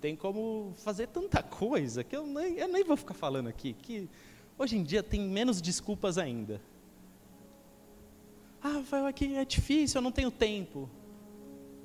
[0.00, 4.08] tem como fazer tanta coisa que eu nem, eu nem vou ficar falando aqui, que
[4.58, 6.60] hoje em dia tem menos desculpas ainda.
[8.62, 10.88] Ah, vai aqui é difícil, eu não tenho tempo.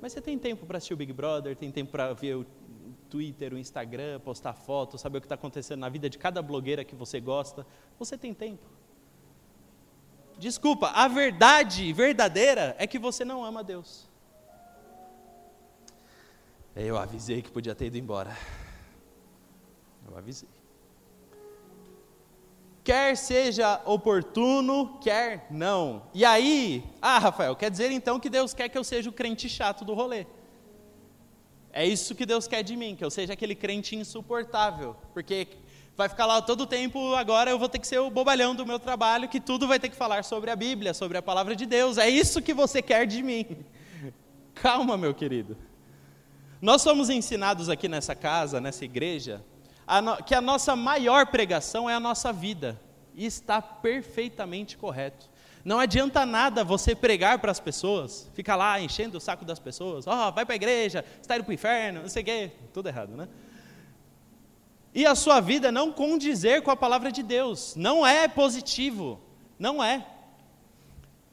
[0.00, 2.46] Mas você tem tempo para assistir o Big Brother, tem tempo para ver o
[3.08, 6.84] Twitter, o Instagram, postar fotos, saber o que está acontecendo na vida de cada blogueira
[6.84, 7.66] que você gosta.
[7.98, 8.66] Você tem tempo.
[10.36, 14.08] Desculpa, a verdade verdadeira é que você não ama Deus.
[16.76, 18.36] Eu avisei que podia ter ido embora.
[20.08, 20.48] Eu avisei.
[22.82, 26.02] Quer seja oportuno, quer não.
[26.12, 29.48] E aí, ah, Rafael, quer dizer então que Deus quer que eu seja o crente
[29.48, 30.26] chato do rolê.
[31.72, 34.96] É isso que Deus quer de mim, que eu seja aquele crente insuportável.
[35.14, 35.48] Porque
[35.96, 38.66] vai ficar lá todo o tempo, agora eu vou ter que ser o bobalhão do
[38.66, 41.66] meu trabalho, que tudo vai ter que falar sobre a Bíblia, sobre a palavra de
[41.66, 41.98] Deus.
[41.98, 43.46] É isso que você quer de mim.
[44.54, 45.56] Calma, meu querido.
[46.64, 49.44] Nós somos ensinados aqui nessa casa, nessa igreja,
[49.86, 52.80] a no, que a nossa maior pregação é a nossa vida.
[53.14, 55.28] E está perfeitamente correto.
[55.62, 60.06] Não adianta nada você pregar para as pessoas, ficar lá enchendo o saco das pessoas,
[60.06, 62.50] ó, oh, vai para a igreja, está indo para o inferno, não sei o quê,
[62.72, 63.28] tudo errado, né?
[64.94, 69.20] E a sua vida não condizer com a palavra de Deus, não é positivo,
[69.58, 70.06] não é.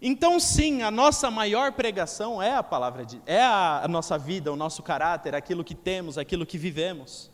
[0.02, 4.52] Então, sim, a nossa maior pregação é a palavra de é a, a nossa vida,
[4.52, 7.30] o nosso caráter, aquilo que temos, aquilo que vivemos.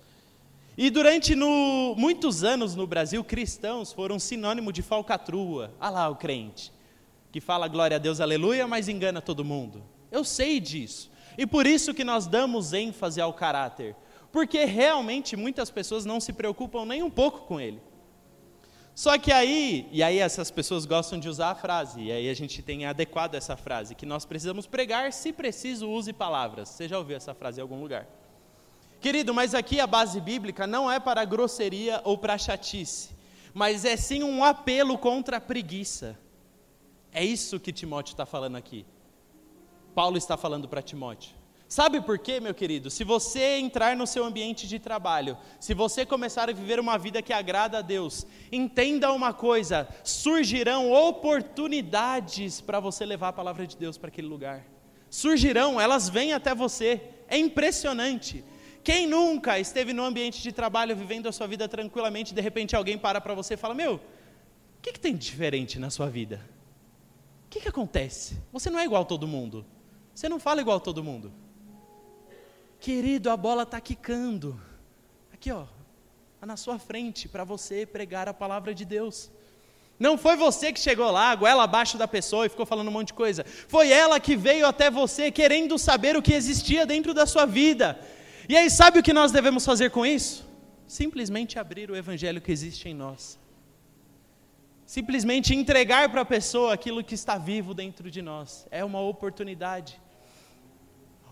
[0.77, 5.73] E durante no, muitos anos no Brasil, cristãos foram sinônimo de falcatrua.
[5.79, 6.73] Ah lá o crente,
[7.31, 9.81] que fala glória a Deus, aleluia, mas engana todo mundo.
[10.11, 11.09] Eu sei disso.
[11.37, 13.95] E por isso que nós damos ênfase ao caráter.
[14.29, 17.81] Porque realmente muitas pessoas não se preocupam nem um pouco com ele.
[18.97, 22.33] Só que aí, e aí essas pessoas gostam de usar a frase, e aí a
[22.33, 26.69] gente tem adequado essa frase, que nós precisamos pregar, se preciso, use palavras.
[26.69, 28.07] Você já ouviu essa frase em algum lugar?
[28.99, 33.11] Querido, mas aqui a base bíblica não é para grosseria ou para chatice,
[33.53, 36.17] mas é sim um apelo contra a preguiça.
[37.13, 38.83] É isso que Timóteo está falando aqui.
[39.93, 41.35] Paulo está falando para Timóteo.
[41.67, 42.89] Sabe por quê, meu querido?
[42.89, 47.21] Se você entrar no seu ambiente de trabalho, se você começar a viver uma vida
[47.21, 53.75] que agrada a Deus, entenda uma coisa: surgirão oportunidades para você levar a palavra de
[53.75, 54.65] Deus para aquele lugar.
[55.09, 57.01] Surgirão, elas vêm até você.
[57.27, 58.45] É impressionante.
[58.81, 62.97] Quem nunca esteve no ambiente de trabalho vivendo a sua vida tranquilamente, de repente alguém
[62.97, 64.01] para para você e fala: Meu, o
[64.81, 66.39] que, que tem de diferente na sua vida?
[67.45, 68.37] O que, que acontece?
[68.53, 69.65] Você não é igual a todo mundo.
[70.15, 71.33] Você não fala igual a todo mundo.
[72.79, 74.59] Querido, a bola está quicando.
[75.33, 75.65] Aqui, ó,
[76.39, 79.31] tá na sua frente para você pregar a palavra de Deus.
[79.99, 83.07] Não foi você que chegou lá, goela abaixo da pessoa e ficou falando um monte
[83.07, 83.43] de coisa.
[83.67, 87.99] Foi ela que veio até você querendo saber o que existia dentro da sua vida.
[88.47, 90.47] E aí, sabe o que nós devemos fazer com isso?
[90.87, 93.39] Simplesmente abrir o evangelho que existe em nós.
[94.85, 98.67] Simplesmente entregar para a pessoa aquilo que está vivo dentro de nós.
[98.71, 99.99] É uma oportunidade.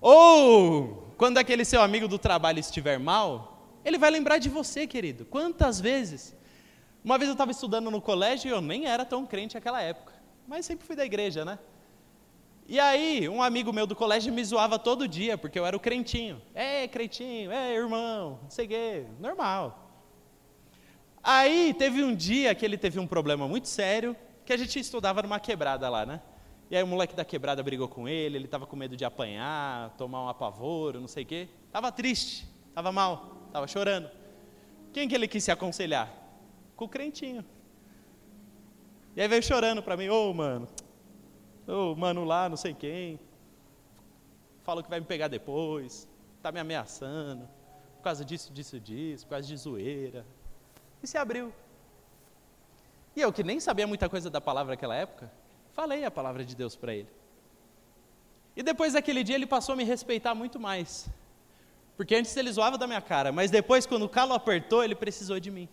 [0.02, 5.26] Ou, quando aquele seu amigo do trabalho estiver mal, ele vai lembrar de você, querido.
[5.26, 6.36] Quantas vezes?
[7.04, 10.14] Uma vez eu estava estudando no colégio e eu nem era tão crente naquela época,
[10.48, 11.60] mas sempre fui da igreja, né?
[12.68, 15.80] E aí, um amigo meu do colégio me zoava todo dia, porque eu era o
[15.80, 16.42] crentinho.
[16.56, 19.88] É, crentinho, é, irmão, não sei o quê, normal.
[21.22, 25.22] Aí, teve um dia que ele teve um problema muito sério, que a gente estudava
[25.22, 26.22] numa quebrada lá, né?
[26.70, 29.92] E aí o moleque da quebrada brigou com ele, ele estava com medo de apanhar,
[29.98, 31.48] tomar um apavoro, não sei o quê.
[31.68, 34.10] Estava triste, estava mal, estava chorando.
[34.92, 36.12] Quem que ele quis se aconselhar?
[36.76, 37.46] Com o crentinho.
[39.16, 40.68] E aí veio chorando para mim, ô oh, mano,
[41.68, 43.20] ô oh, mano lá, não sei quem,
[44.64, 47.48] falou que vai me pegar depois, está me ameaçando,
[47.98, 50.26] por causa disso, disso, disso, por causa de zoeira.
[51.02, 51.54] E se abriu.
[53.16, 55.32] E eu que nem sabia muita coisa da palavra naquela época,
[55.76, 57.10] Falei a palavra de Deus para ele.
[58.56, 61.10] E depois daquele dia ele passou a me respeitar muito mais.
[61.98, 65.38] Porque antes ele zoava da minha cara, mas depois, quando o calo apertou, ele precisou
[65.38, 65.68] de mim.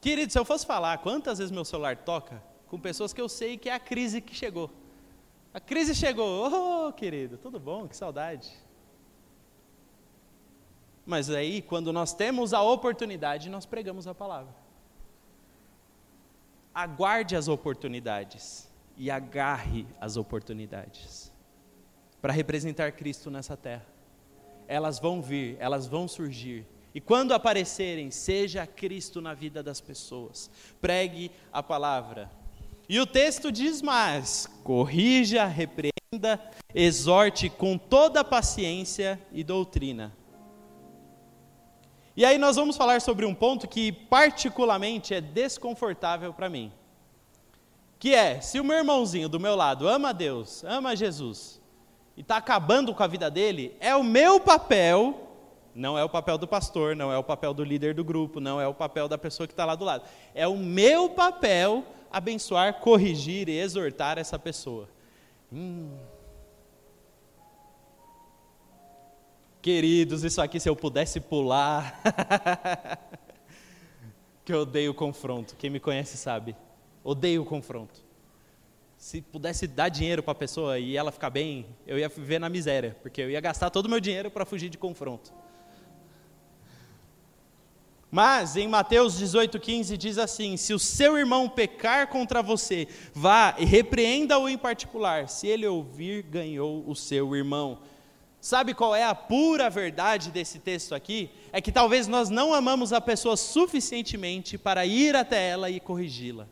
[0.00, 3.56] Querido, se eu fosse falar quantas vezes meu celular toca com pessoas que eu sei
[3.56, 4.68] que é a crise que chegou.
[5.54, 8.52] A crise chegou, oh querido, tudo bom, que saudade.
[11.06, 14.65] Mas aí, quando nós temos a oportunidade, nós pregamos a palavra
[16.76, 18.68] aguarde as oportunidades
[18.98, 21.32] e agarre as oportunidades
[22.20, 23.86] para representar Cristo nessa terra.
[24.68, 26.66] Elas vão vir, elas vão surgir.
[26.94, 30.50] E quando aparecerem, seja Cristo na vida das pessoas.
[30.78, 32.30] Pregue a palavra.
[32.86, 36.38] E o texto diz mais: corrija, repreenda,
[36.74, 40.14] exorte com toda paciência e doutrina.
[42.16, 46.72] E aí nós vamos falar sobre um ponto que particularmente é desconfortável para mim.
[47.98, 51.60] Que é, se o meu irmãozinho do meu lado ama Deus, ama Jesus,
[52.16, 55.22] e está acabando com a vida dele, é o meu papel
[55.74, 58.58] Não é o papel do pastor, não é o papel do líder do grupo, não
[58.58, 60.04] é o papel da pessoa que está lá do lado.
[60.34, 64.88] É o meu papel abençoar, corrigir e exortar essa pessoa.
[65.52, 65.90] Hum.
[69.66, 72.00] Queridos, isso aqui se eu pudesse pular.
[74.44, 75.56] que eu odeio confronto.
[75.56, 76.54] Quem me conhece sabe.
[77.02, 78.00] Odeio confronto.
[78.96, 82.48] Se pudesse dar dinheiro para a pessoa e ela ficar bem, eu ia viver na
[82.48, 85.34] miséria, porque eu ia gastar todo o meu dinheiro para fugir de confronto.
[88.08, 93.64] Mas em Mateus 18,15 diz assim: Se o seu irmão pecar contra você, vá e
[93.64, 95.28] repreenda-o em particular.
[95.28, 97.80] Se ele ouvir, ganhou o seu irmão.
[98.40, 101.30] Sabe qual é a pura verdade desse texto aqui?
[101.52, 106.46] É que talvez nós não amamos a pessoa suficientemente para ir até ela e corrigi-la.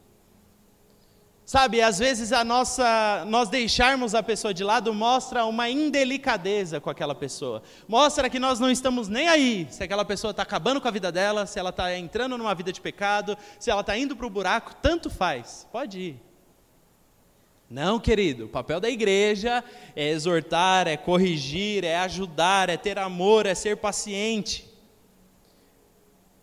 [1.47, 6.89] Sabe, às vezes a nossa, nós deixarmos a pessoa de lado mostra uma indelicadeza com
[6.89, 7.63] aquela pessoa.
[7.87, 11.13] Mostra que nós não estamos nem aí se aquela pessoa está acabando com a vida
[11.13, 14.31] dela, se ela está entrando numa vida de pecado, se ela está indo para o
[14.31, 15.69] buraco, tanto faz.
[15.71, 16.34] Pode ir.
[17.69, 19.65] Não, querido, o papel da igreja
[19.97, 24.69] é exortar, é corrigir, é ajudar, é ter amor, é ser paciente.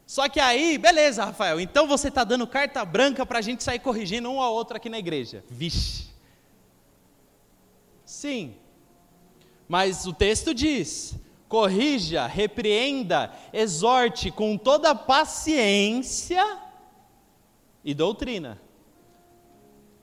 [0.06, 3.80] Só que aí, beleza, Rafael, então você está dando carta branca para a gente sair
[3.80, 5.44] corrigindo um ao outro aqui na igreja.
[5.50, 6.10] Vixe.
[8.04, 8.56] Sim.
[9.70, 11.16] Mas o texto diz:
[11.48, 16.60] corrija, repreenda, exorte com toda paciência
[17.86, 18.60] e doutrina.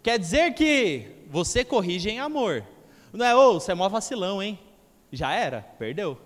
[0.03, 2.65] Quer dizer que você corrige em amor.
[3.13, 4.59] Não é, ô, oh, você é mó vacilão, hein?
[5.11, 6.19] Já era, perdeu.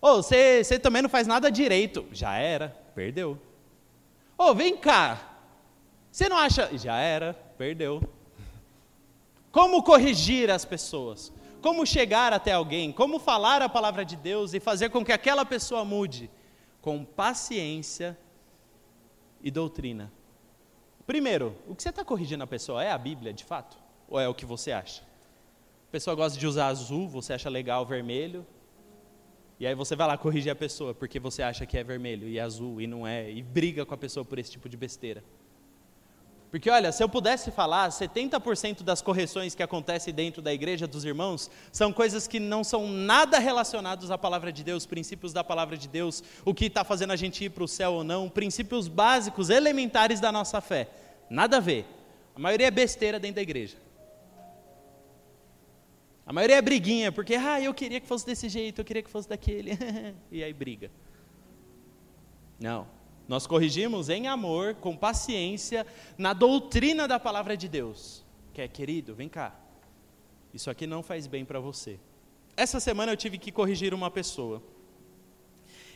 [0.00, 2.06] Ô, oh, você, você também não faz nada direito.
[2.12, 3.38] Já era, perdeu.
[4.36, 5.38] Ô, oh, vem cá.
[6.10, 6.70] Você não acha.
[6.76, 8.02] Já era, perdeu.
[9.52, 11.32] Como corrigir as pessoas?
[11.60, 12.92] Como chegar até alguém?
[12.92, 16.30] Como falar a palavra de Deus e fazer com que aquela pessoa mude?
[16.80, 18.16] Com paciência
[19.42, 20.10] e doutrina.
[21.10, 23.76] Primeiro, o que você está corrigindo a pessoa é a Bíblia, de fato?
[24.08, 25.02] Ou é o que você acha?
[25.02, 28.46] A pessoa gosta de usar azul, você acha legal vermelho,
[29.58, 32.38] e aí você vai lá corrigir a pessoa porque você acha que é vermelho e
[32.38, 35.24] azul e não é, e briga com a pessoa por esse tipo de besteira.
[36.50, 41.04] Porque olha, se eu pudesse falar, 70% das correções que acontecem dentro da igreja dos
[41.04, 45.76] irmãos são coisas que não são nada relacionadas à palavra de Deus, princípios da palavra
[45.76, 48.88] de Deus, o que está fazendo a gente ir para o céu ou não, princípios
[48.88, 50.88] básicos, elementares da nossa fé.
[51.30, 51.86] Nada a ver.
[52.34, 53.76] A maioria é besteira dentro da igreja.
[56.26, 59.10] A maioria é briguinha, porque, ah, eu queria que fosse desse jeito, eu queria que
[59.10, 59.72] fosse daquele.
[60.32, 60.90] e aí briga.
[62.58, 62.99] Não.
[63.30, 65.86] Nós corrigimos em amor, com paciência,
[66.18, 68.24] na doutrina da palavra de Deus.
[68.52, 69.54] Que é, querido, vem cá.
[70.52, 72.00] Isso aqui não faz bem para você.
[72.56, 74.60] Essa semana eu tive que corrigir uma pessoa.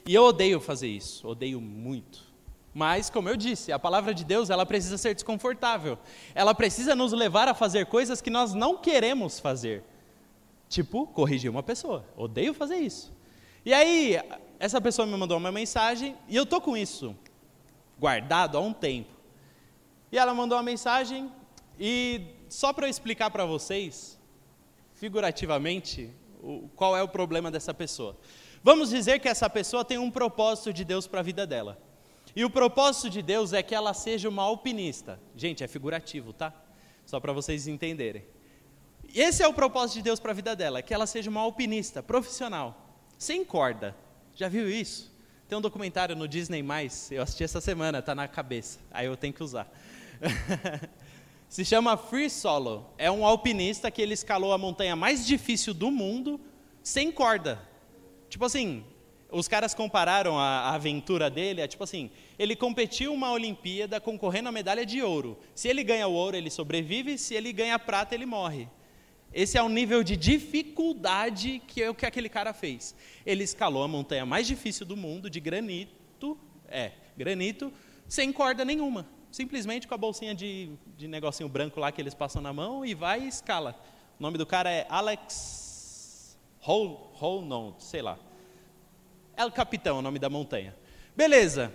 [0.07, 2.23] E eu odeio fazer isso, odeio muito.
[2.73, 5.99] Mas, como eu disse, a palavra de Deus, ela precisa ser desconfortável.
[6.37, 9.83] Ela precisa nos levar a fazer coisas que nós não queremos fazer.
[10.69, 12.07] Tipo, corrigir uma pessoa.
[12.17, 13.13] Odeio fazer isso.
[13.65, 14.21] E aí,
[14.61, 17.17] essa pessoa me mandou uma mensagem e eu tô com isso
[17.99, 19.15] guardado há um tempo.
[20.11, 21.31] E ela mandou uma mensagem
[21.79, 24.19] e só para eu explicar para vocês,
[24.95, 26.11] figurativamente,
[26.77, 28.17] qual é o problema dessa pessoa.
[28.63, 31.79] Vamos dizer que essa pessoa tem um propósito de Deus para a vida dela.
[32.37, 35.21] E o propósito de Deus é que ela seja uma alpinista.
[35.37, 36.53] Gente, é figurativo, tá?
[37.07, 38.25] Só para vocês entenderem.
[39.15, 42.03] Esse é o propósito de Deus para a vida dela, que ela seja uma alpinista
[42.03, 43.95] profissional, sem corda.
[44.35, 45.14] Já viu isso?
[45.55, 46.65] Tem um documentário no Disney+,
[47.13, 49.73] eu assisti essa semana, está na cabeça, aí eu tenho que usar.
[51.49, 52.85] Se chama Free Solo.
[52.99, 56.41] É um alpinista que ele escalou a montanha mais difícil do mundo
[56.83, 57.63] sem corda.
[58.29, 58.85] Tipo assim,
[59.31, 64.49] os caras compararam a, a, aventura dele, é tipo assim, ele competiu uma Olimpíada concorrendo
[64.49, 65.39] à medalha de ouro.
[65.55, 68.69] Se ele ganha o ouro, ele sobrevive, se ele ganha prata, ele morre.
[69.35, 72.95] Esse é o nível de dificuldade que é o que aquele cara fez.
[73.27, 77.73] Ele escalou a montanha mais difícil do mundo, de granito, é, granito,
[78.07, 79.09] sem corda nenhuma.
[79.33, 82.95] Simplesmente com a bolsinha de, de negocinho branco lá que eles passam na mão e
[82.95, 83.77] vai e escala.
[84.21, 88.17] O nome do cara é Alex Holnold, sei lá.
[89.37, 90.77] É o capitão, o nome da montanha.
[91.17, 91.73] Beleza.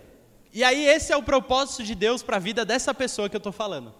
[0.53, 3.39] E aí esse é o propósito de Deus para a vida dessa pessoa que eu
[3.39, 3.93] estou falando.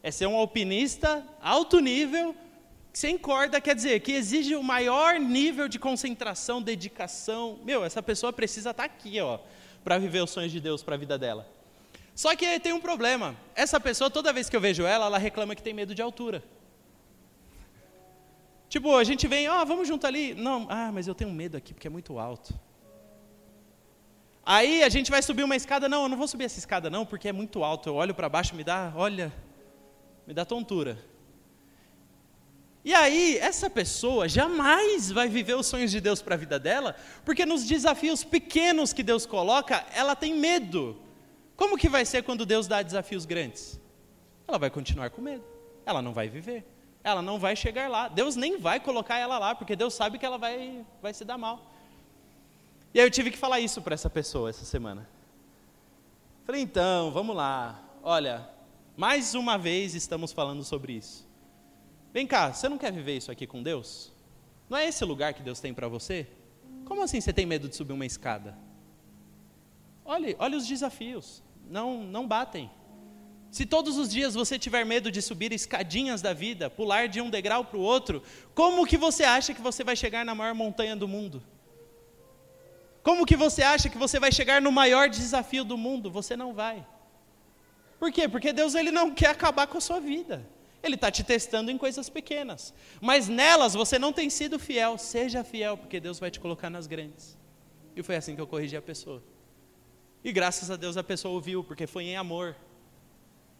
[0.00, 2.36] É ser um alpinista alto nível,
[2.92, 7.58] sem corda quer dizer que exige o maior nível de concentração, dedicação.
[7.64, 9.38] Meu, essa pessoa precisa estar tá aqui, ó,
[9.84, 11.46] para viver os sonhos de Deus para a vida dela.
[12.14, 13.36] Só que tem um problema.
[13.54, 16.42] Essa pessoa, toda vez que eu vejo ela, ela reclama que tem medo de altura.
[18.68, 20.34] Tipo, a gente vem, ó, oh, vamos junto ali.
[20.34, 22.52] Não, ah, mas eu tenho medo aqui porque é muito alto.
[24.44, 27.06] Aí a gente vai subir uma escada, não, eu não vou subir essa escada não,
[27.06, 27.88] porque é muito alto.
[27.88, 29.32] Eu olho para baixo, me dá, olha,
[30.26, 30.98] me dá tontura.
[32.82, 36.96] E aí, essa pessoa jamais vai viver os sonhos de Deus para a vida dela,
[37.24, 40.96] porque nos desafios pequenos que Deus coloca, ela tem medo.
[41.56, 43.78] Como que vai ser quando Deus dá desafios grandes?
[44.48, 45.44] Ela vai continuar com medo.
[45.84, 46.64] Ela não vai viver.
[47.04, 48.08] Ela não vai chegar lá.
[48.08, 51.36] Deus nem vai colocar ela lá, porque Deus sabe que ela vai, vai se dar
[51.36, 51.70] mal.
[52.94, 55.08] E aí eu tive que falar isso para essa pessoa essa semana.
[56.46, 57.80] Falei, então, vamos lá.
[58.02, 58.48] Olha,
[58.96, 61.29] mais uma vez estamos falando sobre isso.
[62.12, 64.12] Vem cá, você não quer viver isso aqui com Deus?
[64.68, 66.26] Não é esse lugar que Deus tem para você?
[66.84, 68.56] Como assim você tem medo de subir uma escada?
[70.04, 71.42] Olhe, olhe os desafios.
[71.68, 72.70] Não, não batem.
[73.50, 77.30] Se todos os dias você tiver medo de subir escadinhas da vida, pular de um
[77.30, 78.22] degrau para o outro,
[78.54, 81.42] como que você acha que você vai chegar na maior montanha do mundo?
[83.02, 86.10] Como que você acha que você vai chegar no maior desafio do mundo?
[86.10, 86.86] Você não vai.
[87.98, 88.28] Por quê?
[88.28, 90.46] Porque Deus ele não quer acabar com a sua vida.
[90.82, 92.72] Ele está te testando em coisas pequenas.
[93.00, 94.96] Mas nelas você não tem sido fiel.
[94.96, 97.36] Seja fiel, porque Deus vai te colocar nas grandes.
[97.94, 99.22] E foi assim que eu corrigi a pessoa.
[100.24, 102.56] E graças a Deus a pessoa ouviu, porque foi em amor.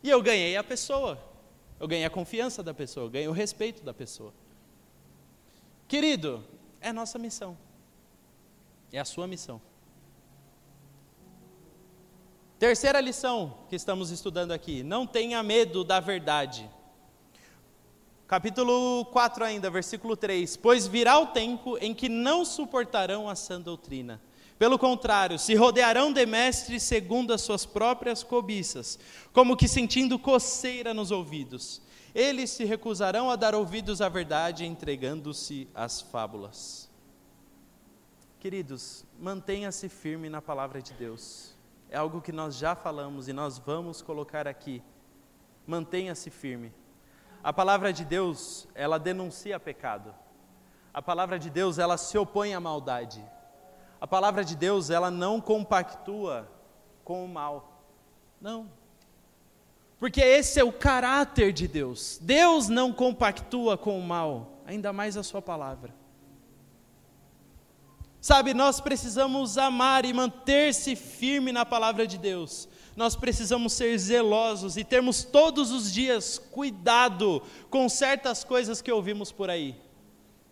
[0.02, 1.22] E eu ganhei a pessoa.
[1.78, 4.34] Eu ganhei a confiança da pessoa, eu ganhei o respeito da pessoa.
[5.88, 6.44] Querido,
[6.80, 7.56] é nossa missão.
[8.92, 9.60] É a sua missão.
[12.58, 16.68] Terceira lição que estamos estudando aqui: não tenha medo da verdade.
[18.30, 23.60] Capítulo 4 ainda, versículo 3: Pois virá o tempo em que não suportarão a sã
[23.60, 24.22] doutrina.
[24.56, 29.00] Pelo contrário, se rodearão de mestres segundo as suas próprias cobiças,
[29.32, 31.82] como que sentindo coceira nos ouvidos.
[32.14, 36.88] Eles se recusarão a dar ouvidos à verdade, entregando-se às fábulas.
[38.38, 41.56] Queridos, mantenha-se firme na palavra de Deus.
[41.90, 44.80] É algo que nós já falamos e nós vamos colocar aqui.
[45.66, 46.72] Mantenha-se firme.
[47.42, 50.14] A palavra de Deus, ela denuncia pecado.
[50.92, 53.24] A palavra de Deus, ela se opõe à maldade.
[54.00, 56.50] A palavra de Deus, ela não compactua
[57.02, 57.82] com o mal.
[58.40, 58.70] Não.
[59.98, 62.18] Porque esse é o caráter de Deus.
[62.20, 65.94] Deus não compactua com o mal, ainda mais a sua palavra.
[68.20, 72.68] Sabe, nós precisamos amar e manter-se firme na palavra de Deus
[73.00, 79.32] nós precisamos ser zelosos e termos todos os dias cuidado com certas coisas que ouvimos
[79.32, 79.74] por aí.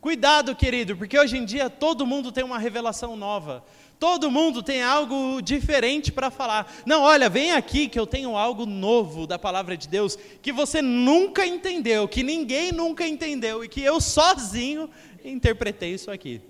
[0.01, 3.63] Cuidado, querido, porque hoje em dia todo mundo tem uma revelação nova.
[3.99, 6.73] Todo mundo tem algo diferente para falar.
[6.87, 10.81] Não, olha, vem aqui que eu tenho algo novo da palavra de Deus que você
[10.81, 14.89] nunca entendeu, que ninguém nunca entendeu e que eu sozinho
[15.23, 16.41] interpretei isso aqui.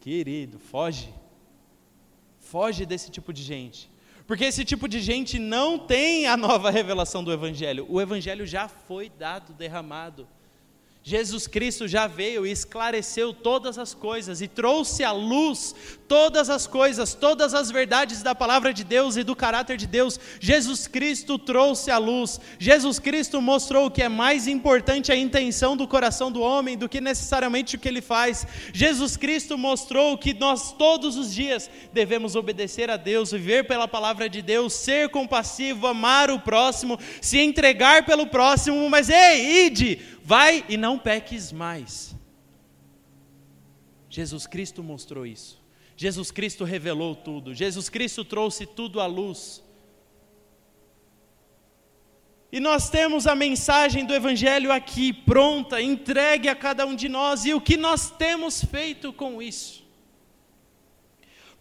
[0.00, 1.08] Querido, foge.
[2.38, 3.91] Foge desse tipo de gente.
[4.32, 7.84] Porque esse tipo de gente não tem a nova revelação do Evangelho.
[7.86, 10.26] O Evangelho já foi dado, derramado.
[11.02, 15.74] Jesus Cristo já veio e esclareceu todas as coisas e trouxe à luz
[16.12, 20.20] todas as coisas, todas as verdades da palavra de Deus e do caráter de Deus.
[20.38, 22.38] Jesus Cristo trouxe à luz.
[22.58, 27.00] Jesus Cristo mostrou que é mais importante a intenção do coração do homem do que
[27.00, 28.46] necessariamente o que ele faz.
[28.74, 34.28] Jesus Cristo mostrou que nós todos os dias devemos obedecer a Deus, viver pela palavra
[34.28, 40.62] de Deus, ser compassivo, amar o próximo, se entregar pelo próximo, mas ei, ide vai
[40.68, 42.14] e não peques mais.
[44.10, 45.61] Jesus Cristo mostrou isso.
[46.02, 47.54] Jesus Cristo revelou tudo.
[47.54, 49.62] Jesus Cristo trouxe tudo à luz.
[52.50, 57.44] E nós temos a mensagem do Evangelho aqui pronta, entregue a cada um de nós,
[57.44, 59.81] e o que nós temos feito com isso?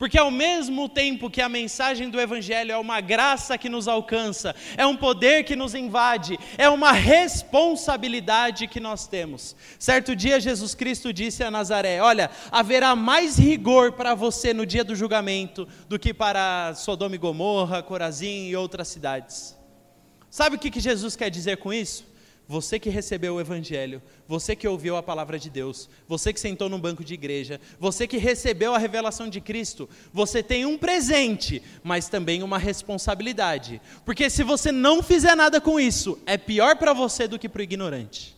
[0.02, 4.56] Porque ao mesmo tempo que a mensagem do Evangelho é uma graça que nos alcança,
[4.76, 9.56] é um poder que nos invade, é uma responsabilidade que nós temos.
[9.78, 14.84] Certo dia, Jesus Cristo disse a Nazaré: Olha, haverá mais rigor para você no dia
[14.84, 19.56] do julgamento do que para Sodoma e Gomorra, Corazim e outras cidades.
[20.32, 22.11] Sabe o que Jesus quer dizer com isso?
[22.52, 26.68] Você que recebeu o Evangelho, você que ouviu a palavra de Deus, você que sentou
[26.68, 31.64] num banco de igreja, você que recebeu a revelação de Cristo, você tem um presente,
[31.82, 33.82] mas também uma responsabilidade.
[34.04, 37.62] Porque se você não fizer nada com isso, é pior para você do que para
[37.62, 38.36] o ignorante.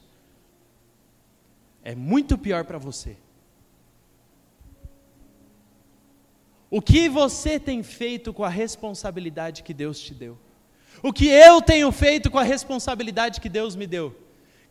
[1.83, 3.17] É muito pior para você.
[6.69, 10.37] O que você tem feito com a responsabilidade que Deus te deu?
[11.03, 14.15] O que eu tenho feito com a responsabilidade que Deus me deu.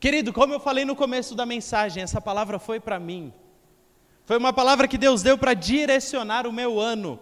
[0.00, 3.32] Querido, como eu falei no começo da mensagem, essa palavra foi para mim.
[4.24, 7.20] Foi uma palavra que Deus deu para direcionar o meu ano.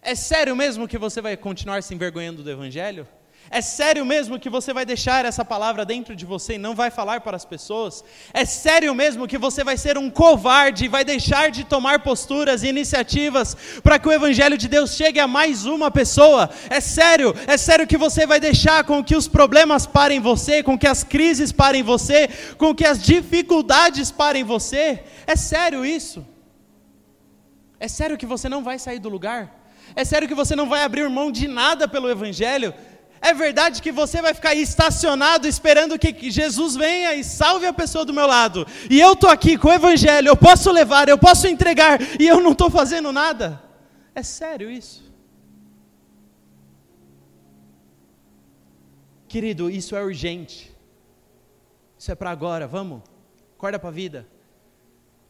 [0.00, 3.06] É sério mesmo que você vai continuar se envergonhando do Evangelho?
[3.50, 6.90] É sério mesmo que você vai deixar essa palavra dentro de você e não vai
[6.90, 8.04] falar para as pessoas?
[8.34, 12.62] É sério mesmo que você vai ser um covarde e vai deixar de tomar posturas
[12.62, 16.50] e iniciativas para que o Evangelho de Deus chegue a mais uma pessoa?
[16.68, 17.34] É sério?
[17.46, 21.02] É sério que você vai deixar com que os problemas parem você, com que as
[21.02, 22.28] crises parem você,
[22.58, 25.02] com que as dificuldades parem você?
[25.26, 26.26] É sério isso?
[27.80, 29.58] É sério que você não vai sair do lugar?
[29.94, 32.74] É sério que você não vai abrir mão de nada pelo Evangelho?
[33.20, 37.72] É verdade que você vai ficar aí estacionado esperando que Jesus venha e salve a
[37.72, 38.66] pessoa do meu lado.
[38.88, 42.40] E eu estou aqui com o Evangelho, eu posso levar, eu posso entregar, e eu
[42.40, 43.62] não estou fazendo nada.
[44.14, 45.08] É sério isso?
[49.28, 50.74] Querido, isso é urgente.
[51.98, 53.02] Isso é para agora, vamos?
[53.56, 54.26] Acorda para a vida.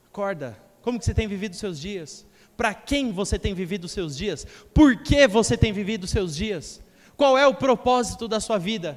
[0.07, 0.57] Acorda.
[0.82, 2.26] Como que você tem vivido os seus dias?
[2.57, 4.47] Para quem você tem vivido os seus dias?
[4.72, 6.80] Por que você tem vivido os seus dias?
[7.18, 8.96] Qual é o propósito da sua vida?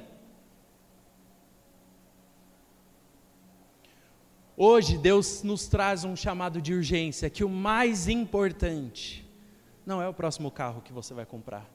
[4.56, 9.28] Hoje Deus nos traz um chamado de urgência, que o mais importante
[9.84, 11.68] não é o próximo carro que você vai comprar.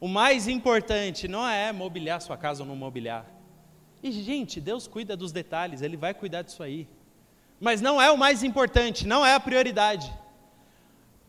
[0.00, 3.26] O mais importante não é mobiliar sua casa ou não mobiliar.
[4.02, 6.88] E gente, Deus cuida dos detalhes, Ele vai cuidar disso aí.
[7.60, 10.10] Mas não é o mais importante, não é a prioridade.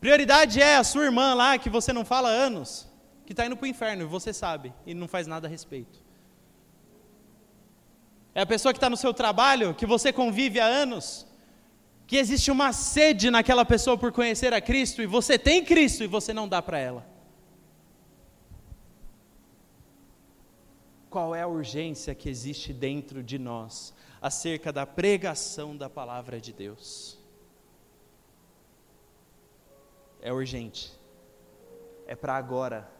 [0.00, 2.90] Prioridade é a sua irmã lá que você não fala há anos
[3.32, 6.02] que está indo para o inferno, e você sabe, e não faz nada a respeito.
[8.34, 11.26] É a pessoa que está no seu trabalho, que você convive há anos,
[12.06, 16.06] que existe uma sede naquela pessoa por conhecer a Cristo, e você tem Cristo e
[16.06, 17.06] você não dá para ela.
[21.08, 26.52] Qual é a urgência que existe dentro de nós acerca da pregação da palavra de
[26.52, 27.18] Deus?
[30.20, 30.92] É urgente,
[32.06, 32.91] é para agora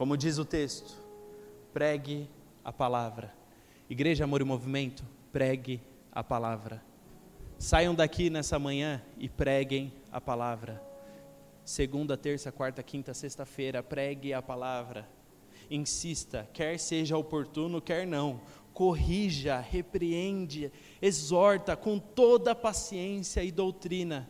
[0.00, 0.96] como diz o texto,
[1.74, 2.26] pregue
[2.64, 3.34] a palavra.
[3.86, 5.78] Igreja Amor e Movimento, pregue
[6.10, 6.82] a palavra.
[7.58, 10.82] Saiam daqui nessa manhã e preguem a palavra.
[11.66, 15.06] Segunda, terça, quarta, quinta, sexta-feira, pregue a palavra.
[15.70, 18.40] Insista, quer seja oportuno, quer não.
[18.72, 20.72] Corrija, repreende,
[21.02, 24.26] exorta com toda paciência e doutrina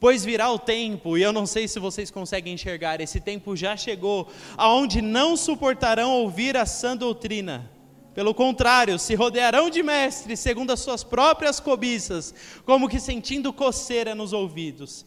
[0.00, 3.76] Pois virá o tempo, e eu não sei se vocês conseguem enxergar, esse tempo já
[3.76, 7.70] chegou, aonde não suportarão ouvir a sã doutrina.
[8.14, 12.34] Pelo contrário, se rodearão de mestres segundo as suas próprias cobiças,
[12.64, 15.04] como que sentindo coceira nos ouvidos.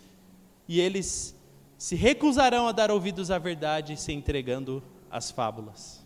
[0.68, 1.36] E eles
[1.76, 6.06] se recusarão a dar ouvidos à verdade, se entregando às fábulas.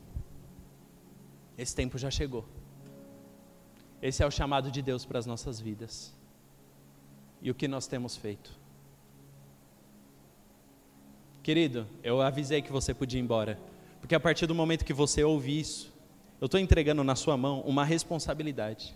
[1.57, 2.45] Esse tempo já chegou.
[4.01, 6.15] Esse é o chamado de Deus para as nossas vidas.
[7.41, 8.56] E o que nós temos feito?
[11.47, 13.57] Querido, eu avisei que você podia ir embora.
[14.01, 15.93] Porque a partir do momento que você ouve isso,
[16.41, 18.93] eu estou entregando na sua mão uma responsabilidade.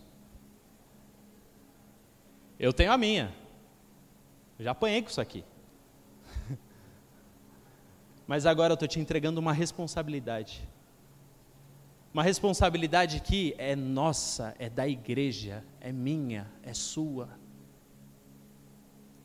[2.59, 3.33] Eu tenho a minha.
[4.59, 5.45] Eu já apanhei com isso aqui.
[8.27, 10.67] Mas agora eu estou te entregando uma responsabilidade.
[12.13, 17.29] Uma responsabilidade que é nossa, é da igreja, é minha, é sua.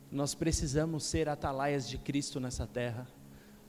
[0.09, 3.05] Nós precisamos ser atalaias de Cristo nessa terra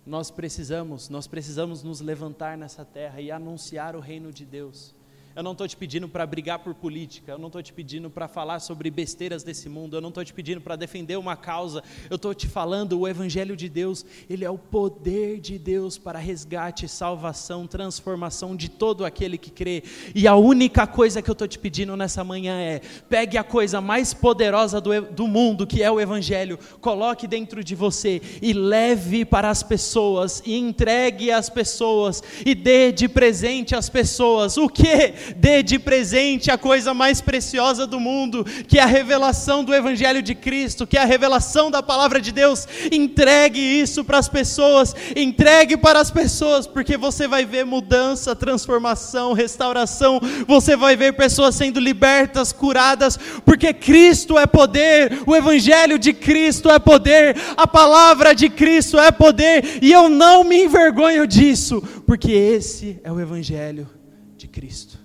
[0.09, 4.97] nós precisamos, nós precisamos nos levantar nessa terra e anunciar o reino de Deus.
[5.37, 8.27] Eu não estou te pedindo para brigar por política, eu não estou te pedindo para
[8.27, 12.17] falar sobre besteiras desse mundo, eu não estou te pedindo para defender uma causa, eu
[12.17, 16.89] estou te falando o Evangelho de Deus, ele é o poder de Deus para resgate,
[16.89, 19.85] salvação, transformação de todo aquele que crê.
[20.13, 23.81] E a única coisa que eu estou te pedindo nessa manhã é: pegue a coisa
[23.81, 29.25] mais poderosa do, do mundo, que é o Evangelho, coloque dentro de você e leve
[29.25, 34.57] para as pessoas, e entregue às pessoas, e dê de presente às pessoas.
[34.57, 35.15] O que?
[35.37, 40.23] Dê de presente a coisa mais preciosa do mundo, que é a revelação do Evangelho
[40.23, 42.67] de Cristo, que é a revelação da palavra de Deus.
[42.93, 49.33] Entregue isso para as pessoas, entregue para as pessoas, porque você vai ver mudança, transformação,
[49.33, 56.13] restauração, você vai ver pessoas sendo libertas, curadas, porque Cristo é poder, o Evangelho de
[56.13, 61.83] Cristo é poder, a palavra de Cristo é poder, e eu não me envergonho disso,
[62.07, 63.89] porque esse é o Evangelho
[64.37, 64.98] de Cristo.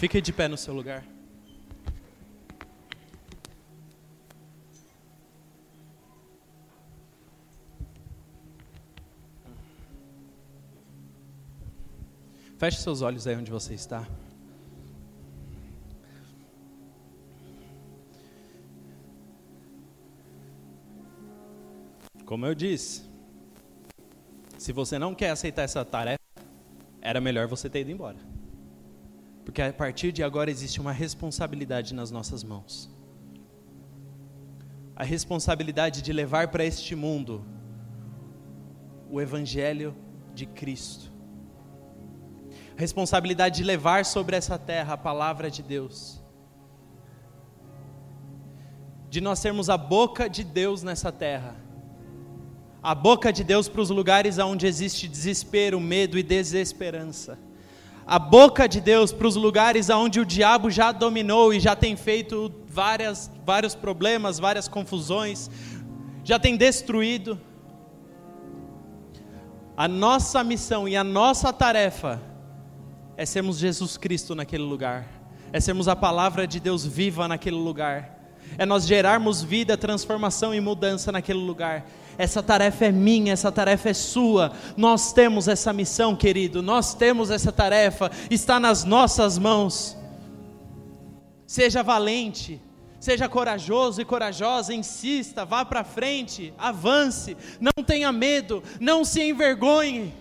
[0.00, 1.04] Fique de pé no seu lugar.
[12.56, 14.08] Feche seus olhos aí onde você está.
[22.24, 23.02] Como eu disse,
[24.56, 26.18] se você não quer aceitar essa tarefa,
[27.02, 28.29] era melhor você ter ido embora.
[29.50, 32.88] Porque a partir de agora existe uma responsabilidade nas nossas mãos.
[34.94, 37.44] A responsabilidade de levar para este mundo
[39.10, 39.92] o Evangelho
[40.32, 41.10] de Cristo.
[42.76, 46.22] A responsabilidade de levar sobre essa terra a palavra de Deus.
[49.08, 51.56] De nós sermos a boca de Deus nessa terra.
[52.80, 57.49] A boca de Deus para os lugares onde existe desespero, medo e desesperança
[58.10, 61.94] a boca de Deus para os lugares onde o diabo já dominou e já tem
[61.94, 65.48] feito várias, vários problemas, várias confusões,
[66.24, 67.40] já tem destruído.
[69.76, 72.20] A nossa missão e a nossa tarefa
[73.16, 75.06] é sermos Jesus Cristo naquele lugar,
[75.52, 78.18] é sermos a palavra de Deus viva naquele lugar,
[78.58, 81.86] é nós gerarmos vida, transformação e mudança naquele lugar,
[82.20, 84.52] essa tarefa é minha, essa tarefa é sua.
[84.76, 86.60] Nós temos essa missão, querido.
[86.60, 89.96] Nós temos essa tarefa, está nas nossas mãos.
[91.46, 92.60] Seja valente,
[93.00, 100.12] seja corajoso e corajosa, insista, vá para frente, avance, não tenha medo, não se envergonhe.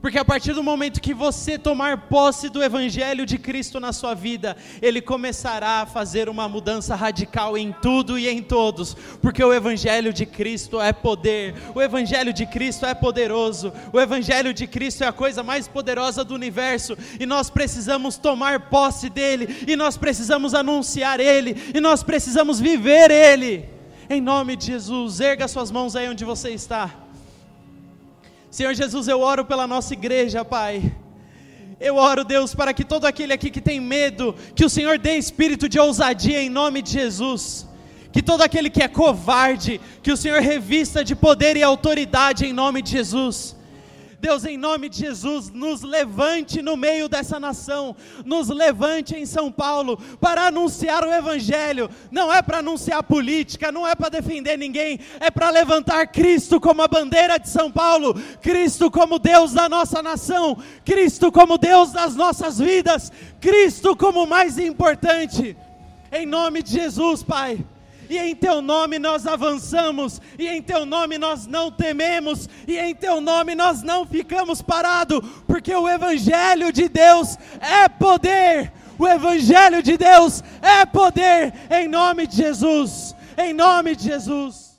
[0.00, 4.14] Porque a partir do momento que você tomar posse do Evangelho de Cristo na sua
[4.14, 8.94] vida, Ele começará a fazer uma mudança radical em tudo e em todos.
[9.20, 14.54] Porque o Evangelho de Cristo é poder, o Evangelho de Cristo é poderoso, o Evangelho
[14.54, 16.96] de Cristo é a coisa mais poderosa do universo.
[17.18, 23.10] E nós precisamos tomar posse dEle, e nós precisamos anunciar Ele, e nós precisamos viver
[23.10, 23.68] Ele.
[24.08, 27.09] Em nome de Jesus, erga suas mãos aí onde você está.
[28.50, 30.92] Senhor Jesus, eu oro pela nossa igreja, Pai.
[31.80, 35.16] Eu oro, Deus, para que todo aquele aqui que tem medo, que o Senhor dê
[35.16, 37.66] espírito de ousadia em nome de Jesus.
[38.12, 42.52] Que todo aquele que é covarde, que o Senhor revista de poder e autoridade em
[42.52, 43.56] nome de Jesus.
[44.20, 49.50] Deus, em nome de Jesus, nos levante no meio dessa nação, nos levante em São
[49.50, 51.88] Paulo para anunciar o Evangelho.
[52.10, 56.82] Não é para anunciar política, não é para defender ninguém, é para levantar Cristo como
[56.82, 58.12] a bandeira de São Paulo,
[58.42, 63.10] Cristo como Deus da nossa nação, Cristo como Deus das nossas vidas,
[63.40, 65.56] Cristo como mais importante.
[66.12, 67.64] Em nome de Jesus, Pai
[68.10, 72.92] e em teu nome nós avançamos, e em teu nome nós não tememos, e em
[72.92, 79.80] teu nome nós não ficamos parados, porque o Evangelho de Deus é poder, o Evangelho
[79.80, 84.69] de Deus é poder, em nome de Jesus, em nome de Jesus.